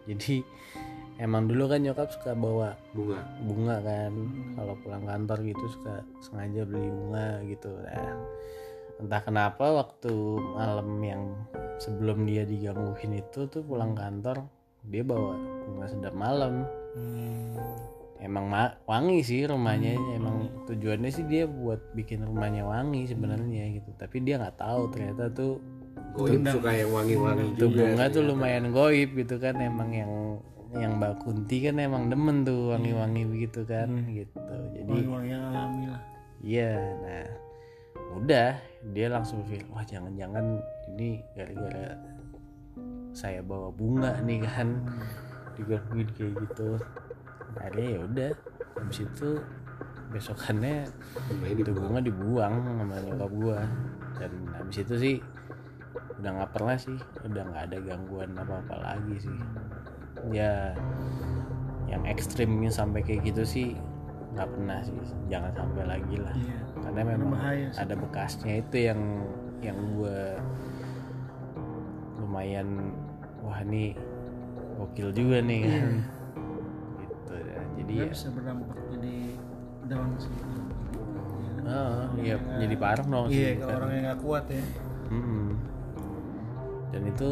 jadi 0.05 0.35
emang 1.17 1.45
dulu 1.45 1.65
kan 1.65 1.81
nyokap 1.81 2.07
suka 2.09 2.31
bawa 2.31 2.77
Bunga. 2.91 3.19
bunga 3.41 3.75
kan 3.79 4.13
kalau 4.53 4.73
pulang 4.79 5.03
kantor 5.03 5.37
gitu 5.43 5.65
suka 5.69 5.93
sengaja 6.19 6.61
beli 6.63 6.87
bunga 6.87 7.41
gitu 7.43 7.69
nah 7.75 8.15
entah 8.97 9.21
kenapa 9.21 9.65
waktu 9.73 10.13
malam 10.53 10.89
yang 10.99 11.23
sebelum 11.77 12.23
dia 12.23 12.43
digangguin 12.43 13.17
itu 13.17 13.47
tuh 13.47 13.61
pulang 13.61 13.91
kantor 13.91 14.45
dia 14.83 15.01
bawa 15.01 15.35
bunga 15.65 15.85
sedap 15.87 16.13
malam 16.13 16.63
Hmm. 16.89 17.53
Emang 18.19 18.45
ma- 18.51 18.75
wangi 18.85 19.23
sih 19.23 19.47
rumahnya 19.47 19.95
emang 20.15 20.65
tujuannya 20.67 21.09
sih 21.11 21.25
dia 21.27 21.47
buat 21.47 21.79
bikin 21.95 22.23
rumahnya 22.27 22.67
wangi 22.67 23.07
sebenarnya 23.07 23.79
gitu. 23.79 23.89
Tapi 23.95 24.21
dia 24.23 24.39
nggak 24.39 24.59
tahu 24.59 24.91
ternyata 24.91 25.31
tuh 25.31 25.59
Goib 26.09 26.41
suka 26.41 26.73
yang 26.73 26.89
wangi-wangi 26.89 27.45
tuh 27.55 27.69
juga. 27.69 27.85
bunga 27.85 28.05
tuh 28.09 28.23
lumayan 28.25 28.65
goib 28.73 29.13
gitu 29.13 29.35
kan 29.37 29.55
emang 29.61 29.93
yang 29.93 30.11
yang 30.73 30.97
Mbak 30.97 31.21
Kunti 31.21 31.65
kan 31.65 31.77
emang 31.77 32.09
demen 32.09 32.43
tuh 32.43 32.73
wangi-wangi 32.73 33.23
begitu 33.29 33.61
kan 33.65 34.09
gitu. 34.09 34.37
Jadi 34.73 34.89
Wangi-wangi 34.89 35.29
yang 35.29 35.43
alami 35.53 35.85
lah 35.89 36.01
iya 36.39 36.71
nah 37.03 37.27
udah 38.15 38.55
dia 38.95 39.07
langsung 39.11 39.43
pikir 39.45 39.67
wah 39.69 39.83
jangan-jangan 39.83 40.59
ini 40.95 41.19
gara-gara 41.35 41.99
saya 43.11 43.43
bawa 43.43 43.69
bunga 43.75 44.17
nih 44.23 44.39
kan 44.47 44.79
digangguin 45.59 46.09
kayak 46.15 46.33
gitu 46.47 46.79
akhirnya 47.57 47.87
ya 47.87 47.99
udah 48.05 48.31
habis 48.77 48.99
itu 49.05 49.29
besokannya 50.09 50.89
itu 51.45 51.61
dibuang. 51.61 51.77
bunga 51.85 52.01
dibuang 52.01 52.53
sama 52.65 52.95
nyokap 52.97 53.31
gua 53.37 53.59
dan 54.17 54.31
habis 54.57 54.77
itu 54.81 54.95
sih 54.97 55.15
udah 56.19 56.29
nggak 56.35 56.51
pernah 56.51 56.75
sih 56.75 56.97
udah 57.23 57.43
nggak 57.47 57.63
ada 57.71 57.77
gangguan 57.79 58.29
apa 58.35 58.53
apa 58.65 58.75
lagi 58.81 59.15
sih 59.29 59.37
ya 60.33 60.75
yang 61.87 62.03
ekstrimnya 62.05 62.69
sampai 62.69 63.01
kayak 63.05 63.23
gitu 63.31 63.43
sih 63.45 63.67
nggak 64.35 64.49
pernah 64.51 64.79
sih 64.83 64.97
jangan 65.31 65.51
sampai 65.55 65.83
lagi 65.87 66.15
lah 66.19 66.35
iya 66.37 66.59
karena 66.79 67.01
memang 67.05 67.29
bahaya 67.33 67.67
sih. 67.71 67.79
ada 67.81 67.93
bekasnya 67.97 68.53
itu 68.61 68.77
yang 68.91 69.01
yang 69.63 69.77
gua 69.95 70.37
lumayan 72.19 72.93
wah 73.41 73.59
ini 73.63 73.95
gokil 74.77 75.09
juga 75.11 75.41
nih 75.41 75.61
kan 75.65 75.71
gitu 75.71 75.79
ya. 75.79 75.87
jadi 75.87 76.18
Dia 77.89 77.99
ya 77.99 78.05
bisa 78.07 78.27
berdampak 78.29 78.69
jadi 78.89 79.15
down 79.85 80.09
sih 80.15 80.33
oh, 81.61 82.01
iya 82.15 82.35
jadi 82.57 82.75
parah 82.75 83.03
dong 83.03 83.25
iya 83.27 83.49
sih 83.49 83.53
kalau 83.57 83.67
kan. 83.67 83.79
orang 83.79 83.91
yang 83.91 84.03
nggak 84.05 84.21
kuat 84.21 84.45
ya 84.47 84.63
Mm-mm. 85.09 85.47
Dan 86.89 87.01
itu 87.05 87.29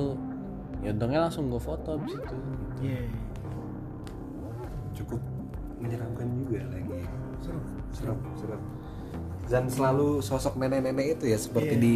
ya 0.80 0.89
untungnya 0.91 1.20
langsung 1.24 1.46
gue 1.48 1.58
foto 1.58 1.93
abis 1.96 2.13
itu. 2.13 2.36
iya 2.80 3.02
Cukup 4.93 5.22
menyeramkan 5.78 6.26
juga 6.36 6.62
lagi. 6.67 7.06
seru 7.39 7.62
Serem, 7.91 8.17
serem. 8.34 8.62
Dan 9.46 9.63
selalu 9.65 10.20
sosok 10.20 10.58
nenek-nenek 10.58 11.17
itu 11.17 11.26
ya 11.28 11.38
seperti 11.38 11.74
Iya. 11.74 11.82
di 11.82 11.96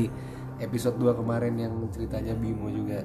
episode 0.60 0.98
2 0.98 1.18
kemarin 1.18 1.58
yang 1.58 1.74
ceritanya 1.90 2.34
Bimo 2.34 2.70
juga. 2.70 3.02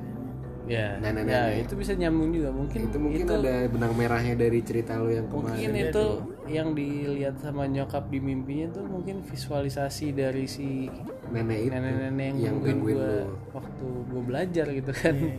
Ya, 0.66 0.98
Nenek-nenek. 0.98 1.31
ya 1.31 1.42
itu 1.62 1.74
bisa 1.79 1.94
nyambung 1.94 2.35
juga. 2.35 2.50
Mungkin 2.50 2.81
Itu 2.90 2.98
mungkin 2.98 3.24
ada 3.31 3.55
benang 3.70 3.94
merahnya 3.94 4.35
dari 4.35 4.59
cerita 4.66 4.98
lo 4.98 5.07
yang 5.07 5.31
kemarin. 5.31 5.55
mungkin 5.55 5.72
itu 5.79 6.05
yang 6.50 6.68
dilihat 6.74 7.38
sama 7.38 7.70
nyokap 7.70 8.11
di 8.11 8.18
mimpinya 8.18 8.74
tuh 8.74 8.83
mungkin 8.83 9.22
visualisasi 9.22 10.11
dari 10.11 10.50
si 10.50 10.90
Nenek 11.31 11.59
itu 11.59 11.70
nenek-nenek 11.70 12.26
yang, 12.26 12.38
yang 12.38 12.57
gangguin 12.62 12.98
lo. 12.98 13.14
waktu 13.55 13.87
gue 14.11 14.22
belajar 14.22 14.66
gitu 14.70 14.90
kan. 14.92 15.14
Iya. 15.14 15.38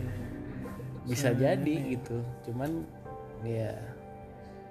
bisa 1.04 1.28
jadi 1.32 1.74
gitu. 1.92 2.16
Cuman 2.48 2.84
ya 3.44 3.72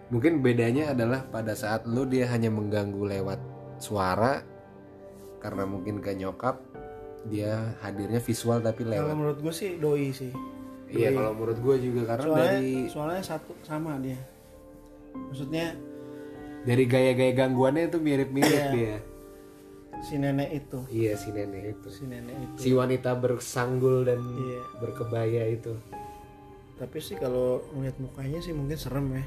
mungkin 0.10 0.40
bedanya 0.42 0.94
adalah 0.94 1.26
pada 1.28 1.54
saat 1.54 1.86
lu 1.86 2.06
dia 2.06 2.26
hanya 2.30 2.48
mengganggu 2.50 3.04
lewat 3.04 3.40
suara 3.78 4.42
karena 5.38 5.70
mungkin 5.70 6.02
ke 6.02 6.14
nyokap 6.14 6.58
dia 7.26 7.74
hadirnya 7.82 8.22
visual 8.22 8.62
tapi 8.62 8.86
kalau 8.86 8.94
lewat. 9.10 9.16
menurut 9.16 9.40
gue 9.42 9.54
sih 9.54 9.70
doi 9.78 10.14
sih. 10.14 10.32
Iya 10.88 11.12
kalau 11.12 11.36
menurut 11.36 11.60
gue 11.60 11.76
juga 11.84 12.02
karena 12.08 12.24
soalnya 12.24 12.48
dari 12.54 12.72
soalnya 12.88 13.24
satu 13.26 13.52
sama 13.62 13.98
dia. 14.00 14.20
Maksudnya 15.12 15.76
dari 16.64 16.84
gaya-gaya 16.86 17.34
gangguannya 17.34 17.88
itu 17.88 17.98
mirip-mirip 17.98 18.48
Iya. 18.48 18.72
dia. 18.72 18.96
Si 20.00 20.16
nenek 20.16 20.50
itu. 20.54 20.80
Iya 20.88 21.14
si 21.18 21.34
nenek 21.34 21.64
itu. 21.74 21.88
Si 21.90 22.04
nenek 22.06 22.36
itu. 22.38 22.58
Si 22.60 22.70
wanita 22.72 23.18
bersanggul 23.18 24.06
dan 24.06 24.22
Iya. 24.22 24.62
berkebaya 24.80 25.44
itu. 25.50 25.74
Tapi 26.78 26.98
sih 27.02 27.18
kalau 27.18 27.66
ngeliat 27.74 27.98
mukanya 27.98 28.38
sih 28.40 28.54
mungkin 28.54 28.78
serem 28.78 29.10
ya. 29.12 29.24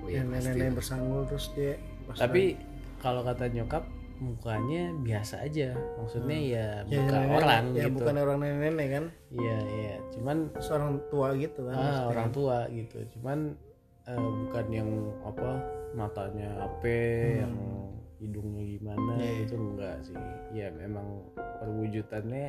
Oh 0.00 0.08
iya 0.08 0.20
yang 0.20 0.30
pasti. 0.30 0.46
nenek 0.52 0.76
bersanggul 0.76 1.22
terus 1.26 1.46
dia 1.52 1.74
pas 2.04 2.16
tapi 2.16 2.56
kalau 3.00 3.20
kata 3.20 3.48
nyokap 3.48 3.84
mukanya 4.20 4.92
biasa 4.96 5.42
aja. 5.42 5.72
Maksudnya 5.96 6.38
ya 6.38 6.66
Ya, 6.84 7.00
bukan 7.00 7.18
nenek- 7.18 7.38
orang 7.38 7.64
ya 7.72 7.82
gitu. 7.82 7.94
bukan 7.96 8.14
orang 8.16 8.38
nenek-nenek 8.38 8.88
kan? 8.90 9.04
Iya 9.30 9.56
iya. 9.66 9.94
Cuman 10.12 10.36
seorang 10.56 10.90
tua 11.08 11.28
gitu 11.34 11.60
kan 11.64 11.74
ah, 11.74 12.00
orang 12.06 12.28
tua 12.30 12.68
gitu. 12.68 13.00
Cuman 13.16 13.56
eh, 14.04 14.16
bukan 14.44 14.66
yang 14.68 14.90
apa 15.22 15.50
matanya 15.90 16.48
apa 16.60 16.94
yang 17.40 17.54
hidungnya 18.16 18.62
gimana 18.68 19.00
Hmm. 19.10 19.18
Iya, 19.18 19.30
iya. 19.30 19.42
itu 19.42 19.54
enggak 19.56 19.96
sih. 20.02 20.16
Ya 20.52 20.68
memang 20.70 21.06
perwujudannya 21.58 22.46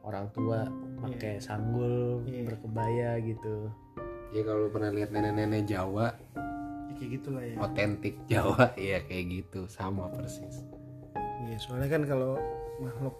orang 0.00 0.32
tua 0.32 0.64
pakai 0.98 1.36
sanggul 1.36 2.24
Iya. 2.24 2.48
berkebaya 2.48 3.10
gitu. 3.20 3.68
Ya 4.30 4.42
kalau 4.42 4.70
pernah 4.70 4.88
lihat 4.90 5.10
nenek-nenek 5.10 5.66
Jawa 5.66 6.14
Ya, 7.00 7.08
kayak 7.08 7.10
gitulah 7.16 7.40
ya. 7.42 7.56
Otentik 7.56 8.14
Jawa 8.28 8.64
ya 8.92 8.98
kayak 9.08 9.24
gitu. 9.32 9.60
Sama 9.72 10.12
persis. 10.12 10.68
Iya 11.48 11.56
soalnya 11.56 11.88
kan 11.88 12.04
kalau 12.04 12.36
makhluk 12.76 13.16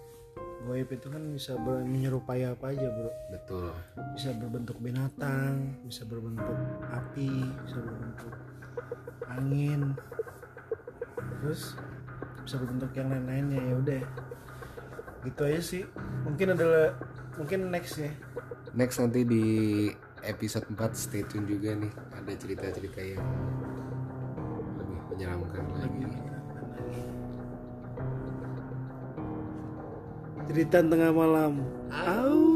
goib 0.61 0.93
itu 0.93 1.09
kan 1.09 1.25
bisa 1.33 1.57
ber- 1.57 1.81
menyerupai 1.89 2.45
apa 2.45 2.77
aja 2.77 2.93
bro. 2.93 3.09
Betul. 3.33 3.73
Bisa 4.13 4.37
berbentuk 4.37 4.77
binatang 4.77 5.81
bisa 5.89 6.05
berbentuk 6.05 6.53
api 6.93 7.33
bisa 7.65 7.81
berbentuk 7.81 8.33
angin. 9.25 9.97
Terus 11.41 11.73
bisa 12.45 12.61
berbentuk 12.61 12.93
yang 12.93 13.09
lain-lainnya 13.09 13.61
ya 13.65 13.75
udah. 13.81 14.03
Gitu 15.25 15.41
aja 15.41 15.61
sih. 15.65 15.83
Mungkin 16.29 16.53
adalah 16.53 17.01
mungkin 17.41 17.73
next 17.73 17.97
ya. 17.97 18.13
Next 18.77 19.01
nanti 19.01 19.25
di 19.25 19.45
episode 20.21 20.69
4 20.69 20.77
stay 20.93 21.25
tune 21.25 21.49
juga 21.49 21.73
nih. 21.73 21.93
Ada 22.13 22.33
cerita-cerita 22.37 23.01
yang 23.01 23.25
menyeramkan 25.21 25.65
lagi. 25.77 26.05
Cerita 30.49 30.81
tengah 30.81 31.13
malam. 31.13 31.61
Au 31.93 32.50